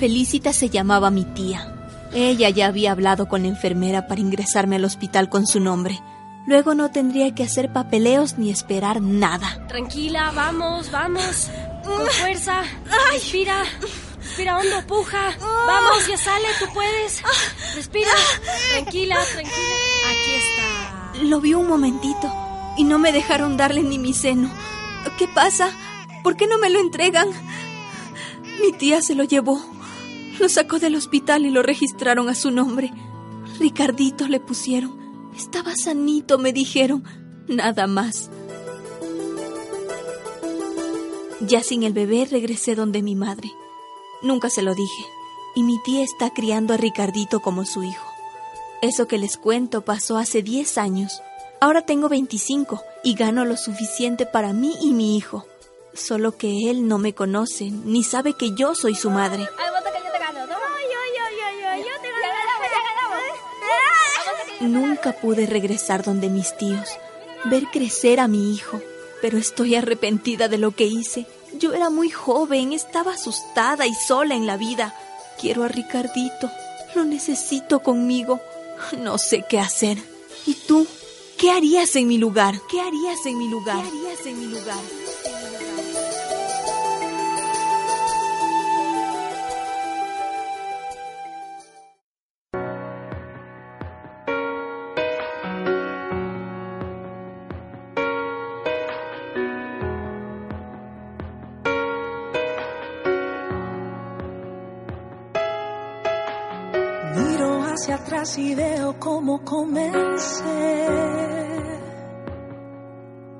Felicita 0.02 0.52
se 0.52 0.68
llamaba 0.68 1.12
mi 1.12 1.24
tía. 1.24 1.76
Ella 2.12 2.50
ya 2.50 2.66
había 2.66 2.90
hablado 2.90 3.28
con 3.28 3.42
la 3.42 3.48
enfermera 3.48 4.08
para 4.08 4.20
ingresarme 4.20 4.74
al 4.74 4.84
hospital 4.84 5.28
con 5.28 5.46
su 5.46 5.60
nombre. 5.60 6.02
Luego 6.44 6.74
no 6.74 6.90
tendría 6.90 7.32
que 7.36 7.44
hacer 7.44 7.72
papeleos 7.72 8.36
ni 8.36 8.50
esperar 8.50 9.00
nada. 9.00 9.64
Tranquila, 9.68 10.32
vamos, 10.34 10.90
vamos. 10.90 11.48
Con 11.84 12.04
fuerza. 12.08 12.64
Respira. 13.12 13.62
Respira 14.20 14.58
hondo, 14.58 14.84
puja. 14.88 15.36
Vamos, 15.38 16.08
ya 16.08 16.16
sale, 16.16 16.48
tú 16.58 16.64
puedes. 16.74 17.22
Respira. 17.76 18.10
Tranquila, 18.72 19.18
tranquila. 19.32 19.54
Aquí 20.10 20.34
está. 20.34 21.24
Lo 21.26 21.40
vi 21.40 21.54
un 21.54 21.68
momentito 21.68 22.28
y 22.76 22.82
no 22.82 22.98
me 22.98 23.12
dejaron 23.12 23.56
darle 23.56 23.84
ni 23.84 24.00
mi 24.00 24.14
seno. 24.14 24.50
¿Qué 25.16 25.28
pasa? 25.28 25.70
¿Por 26.24 26.36
qué 26.36 26.48
no 26.48 26.58
me 26.58 26.70
lo 26.70 26.80
entregan? 26.80 27.28
Mi 28.60 28.72
tía 28.72 29.00
se 29.00 29.14
lo 29.14 29.22
llevó. 29.22 29.62
Lo 30.38 30.48
sacó 30.48 30.78
del 30.78 30.96
hospital 30.96 31.46
y 31.46 31.50
lo 31.50 31.62
registraron 31.62 32.28
a 32.28 32.34
su 32.34 32.50
nombre. 32.50 32.92
Ricardito 33.58 34.28
le 34.28 34.40
pusieron. 34.40 35.30
Estaba 35.36 35.74
sanito, 35.76 36.38
me 36.38 36.52
dijeron. 36.52 37.04
Nada 37.48 37.86
más. 37.86 38.30
Ya 41.40 41.62
sin 41.62 41.82
el 41.82 41.92
bebé 41.92 42.26
regresé 42.30 42.74
donde 42.74 43.02
mi 43.02 43.14
madre. 43.16 43.50
Nunca 44.22 44.48
se 44.48 44.62
lo 44.62 44.74
dije. 44.74 45.04
Y 45.54 45.64
mi 45.64 45.78
tía 45.82 46.02
está 46.02 46.30
criando 46.30 46.74
a 46.74 46.76
Ricardito 46.76 47.40
como 47.40 47.64
su 47.64 47.82
hijo. 47.82 48.06
Eso 48.80 49.06
que 49.06 49.18
les 49.18 49.36
cuento 49.36 49.84
pasó 49.84 50.16
hace 50.16 50.42
10 50.42 50.78
años. 50.78 51.20
Ahora 51.60 51.82
tengo 51.82 52.08
25 52.08 52.82
y 53.04 53.14
gano 53.14 53.44
lo 53.44 53.56
suficiente 53.56 54.26
para 54.26 54.52
mí 54.52 54.74
y 54.80 54.92
mi 54.92 55.16
hijo. 55.16 55.44
Solo 55.94 56.36
que 56.36 56.70
él 56.70 56.88
no 56.88 56.98
me 56.98 57.14
conoce 57.14 57.70
ni 57.70 58.02
sabe 58.02 58.34
que 58.34 58.54
yo 58.54 58.74
soy 58.74 58.94
su 58.94 59.10
madre. 59.10 59.46
Nunca 64.62 65.12
pude 65.12 65.46
regresar 65.46 66.04
donde 66.04 66.28
mis 66.28 66.56
tíos, 66.56 66.88
ver 67.44 67.64
crecer 67.72 68.20
a 68.20 68.28
mi 68.28 68.54
hijo, 68.54 68.80
pero 69.20 69.36
estoy 69.36 69.74
arrepentida 69.74 70.48
de 70.48 70.58
lo 70.58 70.70
que 70.70 70.86
hice. 70.86 71.26
Yo 71.58 71.72
era 71.74 71.90
muy 71.90 72.10
joven, 72.10 72.72
estaba 72.72 73.14
asustada 73.14 73.86
y 73.86 73.94
sola 73.94 74.34
en 74.34 74.46
la 74.46 74.56
vida. 74.56 74.94
Quiero 75.40 75.64
a 75.64 75.68
Ricardito, 75.68 76.50
lo 76.94 77.04
necesito 77.04 77.80
conmigo. 77.80 78.40
No 78.98 79.18
sé 79.18 79.44
qué 79.48 79.58
hacer. 79.58 79.98
¿Y 80.46 80.54
tú? 80.54 80.86
¿Qué 81.38 81.50
harías 81.50 81.96
en 81.96 82.06
mi 82.06 82.18
lugar? 82.18 82.54
¿Qué 82.70 82.80
harías 82.80 83.26
en 83.26 83.38
mi 83.38 83.48
lugar? 83.48 83.82
¿Qué 83.82 83.88
harías 83.88 84.26
en 84.26 84.38
mi 84.40 84.46
lugar? 84.46 84.78
Y 108.22 108.54
veo 108.54 108.94
cómo 109.00 109.44
comencé 109.44 110.86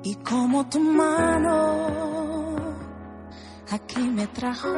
y 0.03 0.13
cómo 0.15 0.67
tu 0.67 0.81
mano 0.81 2.57
aquí 3.71 4.01
me 4.01 4.27
trajo. 4.27 4.73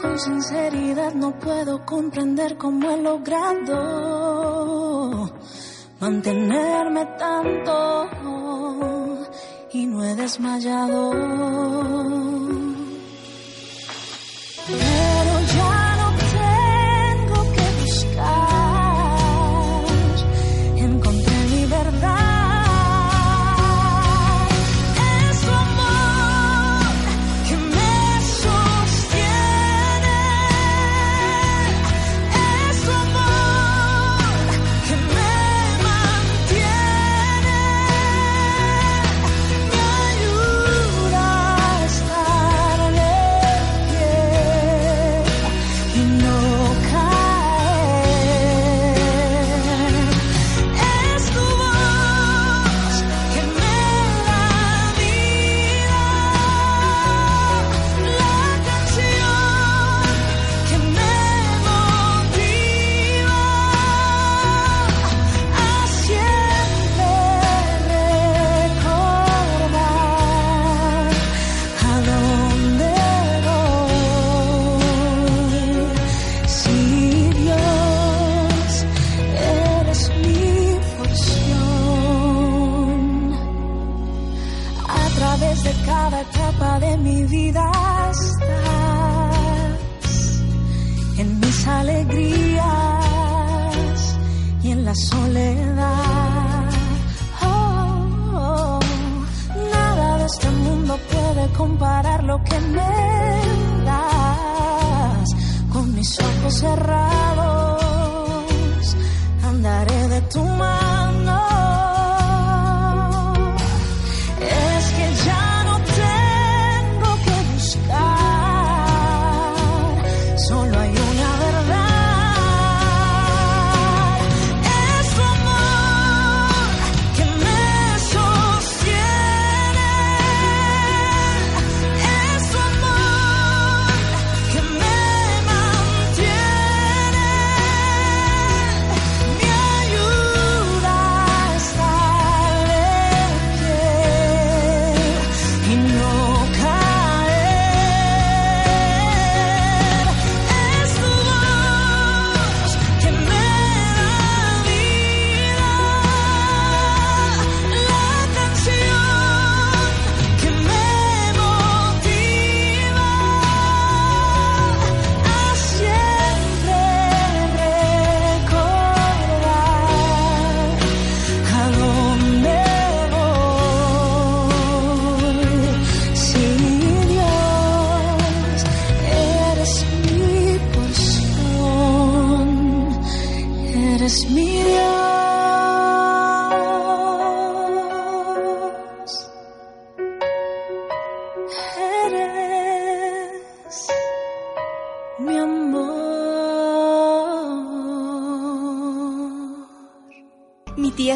Con 0.00 0.18
sinceridad 0.20 1.14
no 1.14 1.36
puedo 1.36 1.84
comprender 1.84 2.56
cómo 2.56 2.88
he 2.90 3.02
logrado 3.02 3.72
mantenerme 5.98 7.06
tanto 7.18 8.08
y 9.72 9.84
no 9.84 10.04
he 10.04 10.14
desmayado. 10.14 12.29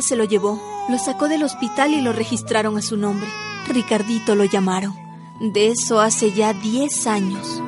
Se 0.04 0.16
lo 0.16 0.24
llevó, 0.24 0.60
lo 0.88 0.98
sacó 0.98 1.28
del 1.28 1.42
hospital 1.42 1.94
y 1.94 2.00
lo 2.00 2.12
registraron 2.12 2.76
a 2.76 2.82
su 2.82 2.96
nombre. 2.96 3.28
Ricardito 3.68 4.34
lo 4.34 4.44
llamaron. 4.44 4.94
De 5.40 5.68
eso 5.68 5.98
hace 6.00 6.32
ya 6.32 6.52
10 6.52 7.06
años. 7.06 7.62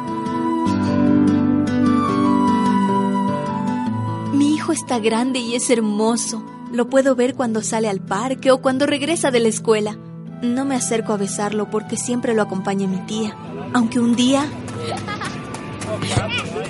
Mi 4.33 4.55
hijo 4.55 4.73
está 4.73 4.99
grande 4.99 5.39
y 5.39 5.55
es 5.55 5.71
hermoso. 5.71 6.45
Lo 6.73 6.89
puedo 6.89 7.15
ver 7.15 7.35
cuando 7.35 7.63
sale 7.63 7.89
al 7.89 8.01
parque 8.01 8.51
o 8.51 8.61
cuando 8.61 8.87
regresa 8.87 9.31
de 9.31 9.41
la 9.41 9.49
escuela. 9.49 9.97
No 10.43 10.65
me 10.67 10.75
acerco 10.75 11.15
a 11.15 11.17
besarlo 11.17 11.71
porque 11.71 11.97
siempre 11.97 12.35
lo 12.35 12.43
acompaña 12.43 12.87
mi 12.87 12.99
tía. 13.07 13.35
Aunque 13.73 13.99
un 13.99 14.15
día... 14.15 14.47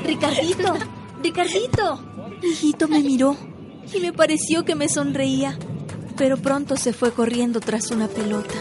Ricardito, 0.05 0.75
Ricardito. 1.23 2.01
Hijito 2.43 2.87
me 2.87 3.01
miró 3.01 3.37
y 3.93 4.01
me 4.01 4.12
pareció 4.12 4.64
que 4.64 4.74
me 4.74 4.89
sonreía, 4.89 5.59
pero 6.16 6.37
pronto 6.37 6.76
se 6.76 6.93
fue 6.93 7.12
corriendo 7.12 7.61
tras 7.61 7.91
una 7.91 8.09
pelota. 8.09 8.55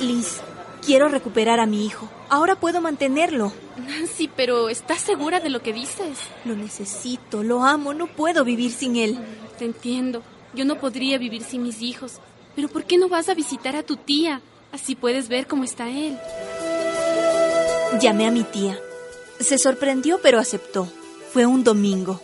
Liz, 0.00 0.40
quiero 0.84 1.08
recuperar 1.08 1.60
a 1.60 1.66
mi 1.66 1.84
hijo. 1.84 2.08
Ahora 2.28 2.56
puedo 2.56 2.80
mantenerlo. 2.80 3.52
Nancy, 3.76 4.30
pero 4.34 4.68
¿estás 4.68 5.00
segura 5.00 5.40
de 5.40 5.50
lo 5.50 5.62
que 5.62 5.72
dices? 5.72 6.18
Lo 6.44 6.54
necesito, 6.54 7.42
lo 7.42 7.64
amo, 7.64 7.94
no 7.94 8.06
puedo 8.06 8.44
vivir 8.44 8.70
sin 8.70 8.96
él. 8.96 9.18
Te 9.58 9.64
entiendo. 9.64 10.22
Yo 10.54 10.64
no 10.64 10.78
podría 10.78 11.18
vivir 11.18 11.42
sin 11.42 11.62
mis 11.62 11.82
hijos. 11.82 12.20
Pero 12.54 12.68
¿por 12.68 12.84
qué 12.84 12.98
no 12.98 13.08
vas 13.08 13.28
a 13.28 13.34
visitar 13.34 13.76
a 13.76 13.82
tu 13.82 13.96
tía? 13.96 14.40
Así 14.72 14.94
puedes 14.94 15.28
ver 15.28 15.46
cómo 15.46 15.64
está 15.64 15.88
él. 15.88 16.18
Llamé 18.00 18.26
a 18.26 18.30
mi 18.30 18.44
tía. 18.44 18.78
Se 19.40 19.58
sorprendió, 19.58 20.20
pero 20.22 20.38
aceptó. 20.38 20.88
Fue 21.38 21.46
un 21.46 21.62
domingo. 21.62 22.20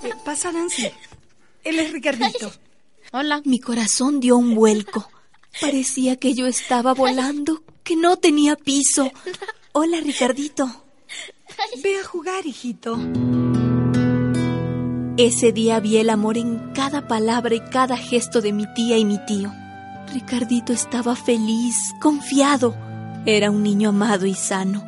¿Qué 0.00 0.10
pasa, 0.24 0.50
Nancy? 0.52 0.88
Él 1.64 1.78
es 1.78 1.92
Ricardito. 1.92 2.50
Hola. 3.12 3.42
Mi 3.44 3.60
corazón 3.60 4.20
dio 4.20 4.38
un 4.38 4.54
vuelco. 4.54 5.10
Parecía 5.60 6.16
que 6.16 6.32
yo 6.32 6.46
estaba 6.46 6.94
volando, 6.94 7.62
que 7.84 7.94
no 7.94 8.16
tenía 8.16 8.56
piso. 8.56 9.12
Hola, 9.72 10.00
Ricardito. 10.00 10.66
Ve 11.82 11.98
a 11.98 12.04
jugar, 12.06 12.46
hijito. 12.46 12.98
Ese 15.18 15.52
día 15.52 15.78
vi 15.80 15.98
el 15.98 16.08
amor 16.08 16.38
en 16.38 16.72
cada 16.72 17.06
palabra 17.06 17.54
y 17.54 17.60
cada 17.60 17.98
gesto 17.98 18.40
de 18.40 18.54
mi 18.54 18.64
tía 18.72 18.96
y 18.96 19.04
mi 19.04 19.22
tío. 19.26 19.52
Ricardito 20.10 20.72
estaba 20.72 21.14
feliz, 21.14 21.76
confiado. 22.00 22.74
Era 23.26 23.50
un 23.50 23.62
niño 23.62 23.90
amado 23.90 24.24
y 24.24 24.32
sano. 24.32 24.82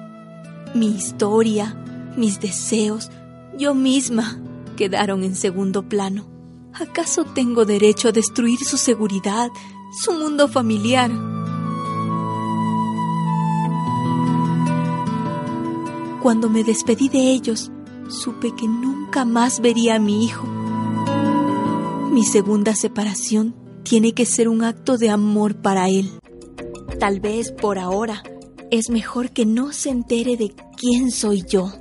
Mi 0.72 0.96
historia, 0.96 1.76
mis 2.18 2.40
deseos, 2.40 3.10
yo 3.56 3.74
misma 3.74 4.40
quedaron 4.76 5.24
en 5.24 5.34
segundo 5.34 5.88
plano. 5.88 6.26
¿Acaso 6.74 7.24
tengo 7.24 7.64
derecho 7.64 8.08
a 8.08 8.12
destruir 8.12 8.58
su 8.58 8.76
seguridad, 8.76 9.48
su 10.02 10.12
mundo 10.12 10.48
familiar? 10.48 11.10
Cuando 16.22 16.50
me 16.50 16.62
despedí 16.62 17.08
de 17.08 17.30
ellos, 17.30 17.70
supe 18.08 18.54
que 18.54 18.68
nunca 18.68 19.24
más 19.24 19.60
vería 19.60 19.94
a 19.94 19.98
mi 19.98 20.24
hijo. 20.24 20.46
Mi 22.12 22.24
segunda 22.24 22.74
separación 22.74 23.54
tiene 23.82 24.12
que 24.12 24.26
ser 24.26 24.48
un 24.48 24.62
acto 24.62 24.98
de 24.98 25.10
amor 25.10 25.56
para 25.56 25.88
él. 25.88 26.10
Tal 26.98 27.20
vez 27.20 27.52
por 27.52 27.78
ahora 27.78 28.22
es 28.70 28.90
mejor 28.90 29.30
que 29.30 29.46
no 29.46 29.72
se 29.72 29.90
entere 29.90 30.36
de 30.36 30.54
quién 30.76 31.10
soy 31.10 31.42
yo. 31.48 31.72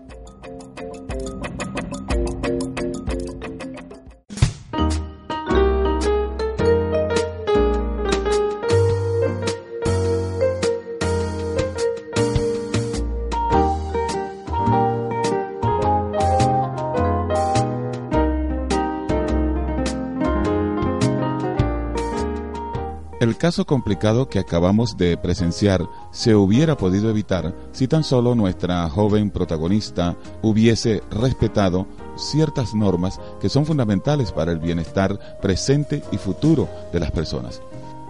El 23.19 23.35
caso 23.35 23.65
complicado 23.65 24.29
que 24.29 24.37
acabamos 24.37 24.95
de 24.95 25.17
presenciar 25.17 25.89
se 26.11 26.35
hubiera 26.35 26.77
podido 26.77 27.09
evitar 27.09 27.55
si 27.71 27.87
tan 27.87 28.03
solo 28.03 28.35
nuestra 28.35 28.87
joven 28.91 29.31
protagonista 29.31 30.15
hubiese 30.43 31.01
respetado 31.09 31.87
ciertas 32.15 32.75
normas 32.75 33.19
que 33.41 33.49
son 33.49 33.65
fundamentales 33.65 34.31
para 34.31 34.51
el 34.51 34.59
bienestar 34.59 35.39
presente 35.41 36.03
y 36.11 36.17
futuro 36.17 36.69
de 36.93 36.99
las 36.99 37.09
personas. 37.09 37.59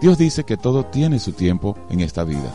Dios 0.01 0.18
dice 0.18 0.43
que 0.43 0.58
todo 0.58 0.84
tiene 0.84 1.20
su 1.20 1.32
tiempo 1.32 1.78
en 1.89 2.01
esta 2.01 2.26
vida. 2.26 2.53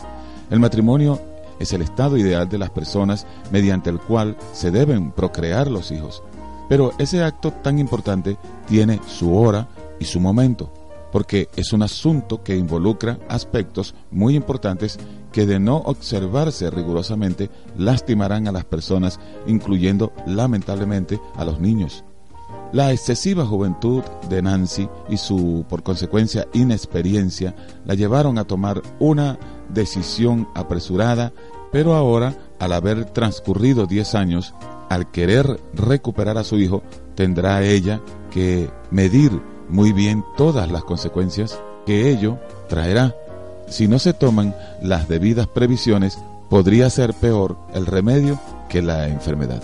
El 0.51 0.59
matrimonio 0.59 1.19
es 1.57 1.73
el 1.73 1.81
estado 1.81 2.17
ideal 2.17 2.49
de 2.49 2.59
las 2.59 2.69
personas 2.69 3.25
mediante 3.51 3.89
el 3.89 3.99
cual 3.99 4.37
se 4.51 4.69
deben 4.69 5.11
procrear 5.11 5.71
los 5.71 5.91
hijos. 5.91 6.21
Pero 6.69 6.91
ese 6.99 7.23
acto 7.23 7.51
tan 7.51 7.79
importante 7.79 8.37
tiene 8.67 8.99
su 9.07 9.35
hora 9.35 9.67
y 9.99 10.05
su 10.05 10.19
momento 10.19 10.82
porque 11.13 11.47
es 11.55 11.73
un 11.73 11.83
asunto 11.83 12.43
que 12.43 12.57
involucra 12.57 13.19
aspectos 13.29 13.93
muy 14.09 14.35
importantes 14.35 14.97
que 15.31 15.45
de 15.45 15.59
no 15.59 15.77
observarse 15.77 16.71
rigurosamente 16.71 17.51
lastimarán 17.77 18.47
a 18.47 18.51
las 18.51 18.65
personas, 18.65 19.19
incluyendo 19.45 20.11
lamentablemente 20.25 21.21
a 21.35 21.45
los 21.45 21.59
niños. 21.59 22.03
La 22.71 22.91
excesiva 22.91 23.45
juventud 23.45 24.01
de 24.27 24.41
Nancy 24.41 24.89
y 25.07 25.17
su, 25.17 25.63
por 25.69 25.83
consecuencia, 25.83 26.47
inexperiencia 26.51 27.55
la 27.85 27.93
llevaron 27.93 28.39
a 28.39 28.45
tomar 28.45 28.81
una 28.97 29.37
decisión 29.69 30.47
apresurada, 30.55 31.31
pero 31.71 31.93
ahora, 31.93 32.35
al 32.59 32.73
haber 32.73 33.05
transcurrido 33.05 33.85
10 33.85 34.15
años, 34.15 34.55
al 34.89 35.11
querer 35.11 35.61
recuperar 35.75 36.39
a 36.39 36.43
su 36.43 36.57
hijo, 36.57 36.81
tendrá 37.13 37.61
ella 37.61 38.01
que 38.31 38.71
medir 38.89 39.52
muy 39.69 39.93
bien 39.93 40.23
todas 40.37 40.71
las 40.71 40.83
consecuencias 40.83 41.59
que 41.85 42.09
ello 42.09 42.37
traerá. 42.67 43.15
Si 43.67 43.87
no 43.87 43.99
se 43.99 44.13
toman 44.13 44.55
las 44.81 45.07
debidas 45.07 45.47
previsiones, 45.47 46.19
podría 46.49 46.89
ser 46.89 47.13
peor 47.13 47.57
el 47.73 47.85
remedio 47.85 48.39
que 48.69 48.81
la 48.81 49.07
enfermedad. 49.07 49.63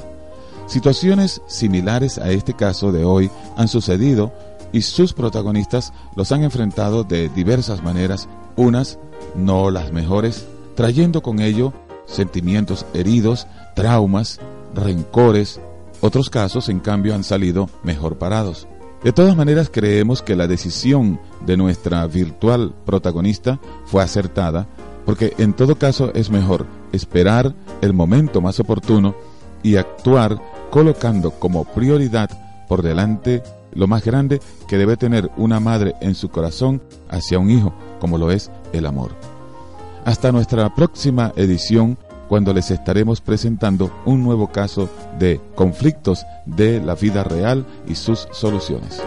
Situaciones 0.68 1.42
similares 1.48 2.18
a 2.18 2.30
este 2.30 2.54
caso 2.54 2.92
de 2.92 3.04
hoy 3.04 3.30
han 3.58 3.68
sucedido 3.68 4.32
y 4.72 4.82
sus 4.84 5.14
protagonistas 5.14 5.94
los 6.16 6.32
han 6.32 6.44
enfrentado 6.44 7.04
de 7.04 7.30
diversas 7.30 7.84
maneras, 7.84 8.28
unas 8.56 9.00
no 9.36 9.72
las 9.72 9.92
mejores, 9.92 10.46
trayendo 10.76 11.22
con 11.22 11.40
ello 11.40 11.74
sentimientos 12.06 12.86
heridos, 12.94 13.48
traumas, 13.76 14.40
rencores, 14.74 15.60
otros 16.02 16.30
casos 16.30 16.70
en 16.70 16.80
cambio 16.80 17.16
han 17.16 17.24
salido 17.24 17.70
mejor 17.84 18.18
parados. 18.18 18.68
De 19.04 19.14
todas 19.14 19.36
maneras, 19.38 19.70
creemos 19.72 20.22
que 20.22 20.36
la 20.36 20.48
decisión 20.48 21.20
de 21.46 21.56
nuestra 21.56 22.06
virtual 22.06 22.74
protagonista 22.86 23.60
fue 23.86 24.04
acertada, 24.04 24.68
porque 25.06 25.34
en 25.38 25.54
todo 25.54 25.76
caso 25.76 26.12
es 26.14 26.30
mejor 26.30 26.66
esperar 26.92 27.56
el 27.82 27.94
momento 27.94 28.42
más 28.42 28.60
oportuno 28.60 29.16
y 29.64 29.78
actuar 29.78 30.42
colocando 30.70 31.32
como 31.32 31.64
prioridad 31.64 32.30
por 32.68 32.82
delante 32.82 33.42
lo 33.74 33.88
más 33.88 34.04
grande 34.04 34.42
que 34.68 34.78
debe 34.78 34.98
tener 34.98 35.30
una 35.38 35.60
madre 35.60 35.94
en 36.02 36.14
su 36.14 36.30
corazón 36.30 36.82
hacia 37.10 37.40
un 37.40 37.50
hijo, 37.50 37.74
como 38.00 38.18
lo 38.18 38.32
es 38.32 38.52
el 38.74 38.86
amor. 38.86 39.12
Hasta 40.06 40.32
nuestra 40.32 40.74
próxima 40.76 41.32
edición 41.36 41.98
cuando 42.30 42.54
les 42.54 42.72
estaremos 42.72 43.20
presentando 43.20 43.92
un 44.06 44.24
nuevo 44.24 44.52
caso 44.52 44.90
de 45.18 45.42
conflictos 45.56 46.26
de 46.46 46.80
la 46.80 46.96
vida 46.96 47.24
real 47.24 47.66
y 47.88 47.96
sus 47.96 48.30
soluciones. 48.32 49.02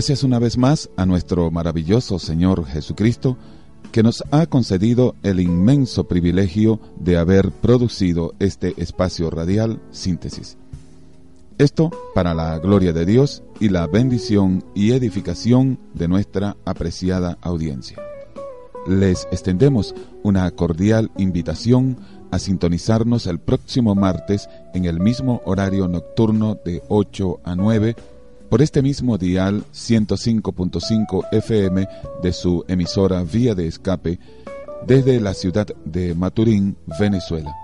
Gracias 0.00 0.24
una 0.24 0.38
vez 0.38 0.56
más 0.56 0.88
a 0.96 1.04
nuestro 1.04 1.50
maravilloso 1.50 2.18
Señor 2.18 2.64
Jesucristo, 2.64 3.36
que 3.92 4.02
nos 4.02 4.24
ha 4.30 4.46
concedido 4.46 5.14
el 5.22 5.40
inmenso 5.40 6.04
privilegio 6.08 6.80
de 6.98 7.18
haber 7.18 7.50
producido 7.50 8.32
este 8.38 8.72
espacio 8.78 9.28
radial 9.28 9.78
síntesis. 9.90 10.56
Esto 11.58 11.90
para 12.14 12.32
la 12.32 12.58
gloria 12.60 12.94
de 12.94 13.04
Dios 13.04 13.42
y 13.60 13.68
la 13.68 13.86
bendición 13.88 14.64
y 14.74 14.92
edificación 14.92 15.78
de 15.92 16.08
nuestra 16.08 16.56
apreciada 16.64 17.36
audiencia. 17.42 17.98
Les 18.86 19.28
extendemos 19.30 19.94
una 20.22 20.50
cordial 20.52 21.10
invitación 21.18 21.98
a 22.30 22.38
sintonizarnos 22.38 23.26
el 23.26 23.38
próximo 23.38 23.94
martes 23.94 24.48
en 24.72 24.86
el 24.86 24.98
mismo 24.98 25.42
horario 25.44 25.88
nocturno 25.88 26.56
de 26.64 26.82
8 26.88 27.40
a 27.44 27.54
9 27.54 27.96
por 28.50 28.62
este 28.62 28.82
mismo 28.82 29.16
dial 29.16 29.64
105.5 29.72 31.28
FM 31.30 31.88
de 32.20 32.32
su 32.32 32.64
emisora 32.66 33.22
Vía 33.22 33.54
de 33.54 33.68
Escape 33.68 34.18
desde 34.86 35.20
la 35.20 35.34
ciudad 35.34 35.68
de 35.84 36.14
Maturín, 36.16 36.76
Venezuela. 36.98 37.54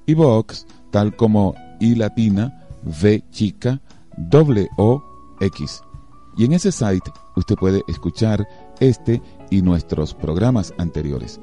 Ibox, 0.07 0.67
tal 0.91 1.15
como 1.15 1.55
I 1.81 1.95
latina, 1.95 2.67
V 2.85 3.23
chica, 3.31 3.81
W 4.17 4.69
O 4.79 5.05
X. 5.41 5.83
Y 6.37 6.45
en 6.47 6.55
ese 6.55 6.73
site 6.73 7.13
usted 7.37 7.55
puede 7.57 7.83
escuchar 7.89 8.49
este 8.81 9.21
y 9.51 9.61
nuestros 9.63 10.15
programas 10.15 10.73
anteriores. 10.79 11.39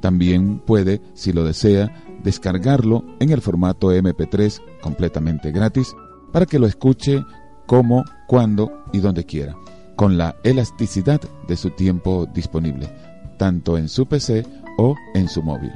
También 0.00 0.60
puede, 0.60 1.00
si 1.14 1.32
lo 1.32 1.44
desea, 1.44 1.92
descargarlo 2.22 3.04
en 3.20 3.30
el 3.30 3.40
formato 3.40 3.92
MP3 3.92 4.60
completamente 4.80 5.52
gratis 5.52 5.94
para 6.32 6.46
que 6.46 6.58
lo 6.58 6.66
escuche 6.66 7.24
como, 7.66 8.04
cuando 8.26 8.84
y 8.92 8.98
donde 8.98 9.24
quiera, 9.24 9.56
con 9.96 10.18
la 10.18 10.36
elasticidad 10.42 11.20
de 11.46 11.56
su 11.56 11.70
tiempo 11.70 12.26
disponible, 12.32 12.88
tanto 13.38 13.78
en 13.78 13.88
su 13.88 14.06
PC 14.06 14.44
o 14.76 14.96
en 15.14 15.28
su 15.28 15.42
móvil. 15.42 15.72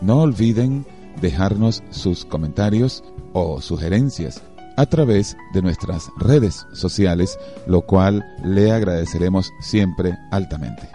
No 0.00 0.22
olviden 0.22 0.84
dejarnos 1.20 1.82
sus 1.90 2.24
comentarios 2.24 3.04
o 3.32 3.60
sugerencias 3.60 4.42
a 4.76 4.86
través 4.86 5.36
de 5.52 5.62
nuestras 5.62 6.08
redes 6.18 6.66
sociales, 6.72 7.38
lo 7.66 7.82
cual 7.82 8.24
le 8.44 8.72
agradeceremos 8.72 9.50
siempre 9.60 10.18
altamente. 10.30 10.88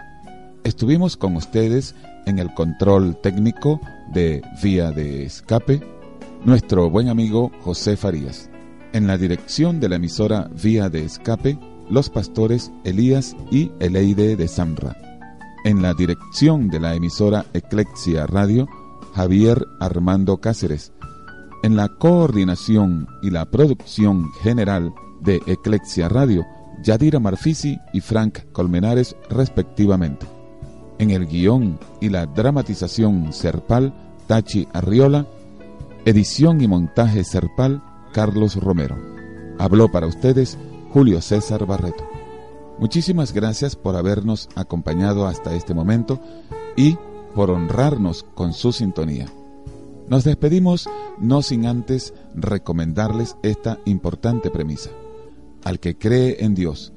Estuvimos 0.64 1.16
con 1.16 1.36
ustedes 1.36 1.94
en 2.28 2.38
el 2.38 2.52
control 2.52 3.16
técnico 3.22 3.80
de 4.12 4.42
Vía 4.62 4.92
de 4.92 5.24
Escape, 5.24 5.80
nuestro 6.44 6.90
buen 6.90 7.08
amigo 7.08 7.50
José 7.62 7.96
Farías. 7.96 8.50
En 8.92 9.06
la 9.06 9.16
dirección 9.16 9.80
de 9.80 9.88
la 9.88 9.96
emisora 9.96 10.50
Vía 10.62 10.90
de 10.90 11.04
Escape, 11.04 11.58
los 11.88 12.10
pastores 12.10 12.70
Elías 12.84 13.34
y 13.50 13.72
Eleide 13.80 14.36
de 14.36 14.46
Samra. 14.46 14.94
En 15.64 15.80
la 15.80 15.94
dirección 15.94 16.68
de 16.68 16.80
la 16.80 16.94
emisora 16.94 17.46
Eclexia 17.54 18.26
Radio, 18.26 18.68
Javier 19.14 19.66
Armando 19.80 20.38
Cáceres. 20.38 20.92
En 21.62 21.76
la 21.76 21.88
coordinación 21.88 23.08
y 23.22 23.30
la 23.30 23.46
producción 23.46 24.30
general 24.42 24.92
de 25.22 25.40
Eclexia 25.46 26.08
Radio, 26.08 26.46
Yadira 26.84 27.20
Marfisi 27.20 27.78
y 27.92 28.00
Frank 28.00 28.52
Colmenares 28.52 29.16
respectivamente. 29.30 30.37
En 30.98 31.10
el 31.10 31.26
guion 31.26 31.78
y 32.00 32.08
la 32.08 32.26
dramatización 32.26 33.32
Serpal, 33.32 33.94
Tachi 34.26 34.66
Arriola. 34.72 35.26
Edición 36.04 36.60
y 36.60 36.68
montaje 36.68 37.22
Serpal, 37.22 37.82
Carlos 38.12 38.56
Romero. 38.56 38.96
Habló 39.58 39.90
para 39.90 40.06
ustedes 40.06 40.58
Julio 40.92 41.20
César 41.20 41.66
Barreto. 41.66 42.08
Muchísimas 42.78 43.32
gracias 43.32 43.76
por 43.76 43.96
habernos 43.96 44.48
acompañado 44.54 45.26
hasta 45.26 45.54
este 45.54 45.74
momento 45.74 46.20
y 46.76 46.96
por 47.34 47.50
honrarnos 47.50 48.24
con 48.34 48.52
su 48.52 48.72
sintonía. 48.72 49.26
Nos 50.08 50.24
despedimos 50.24 50.88
no 51.18 51.42
sin 51.42 51.66
antes 51.66 52.14
recomendarles 52.34 53.36
esta 53.42 53.78
importante 53.84 54.50
premisa. 54.50 54.90
Al 55.64 55.80
que 55.80 55.98
cree 55.98 56.44
en 56.44 56.54
Dios, 56.54 56.92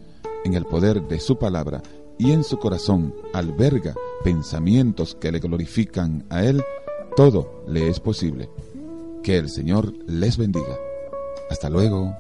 en 0.46 0.54
el 0.54 0.66
poder 0.66 1.08
de 1.08 1.20
su 1.20 1.38
palabra 1.38 1.82
y 2.22 2.34
en 2.34 2.44
su 2.44 2.60
corazón 2.60 3.16
alberga 3.34 3.96
pensamientos 4.24 5.16
que 5.16 5.32
le 5.32 5.40
glorifican 5.40 6.24
a 6.30 6.44
Él, 6.44 6.64
todo 7.16 7.64
le 7.68 7.90
es 7.90 8.00
posible. 8.00 8.48
Que 9.24 9.38
el 9.38 9.50
Señor 9.50 9.92
les 10.06 10.38
bendiga. 10.38 10.78
Hasta 11.50 11.72
luego. 11.72 12.16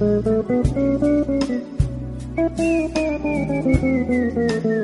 Thank 0.00 0.24
you. 4.64 4.79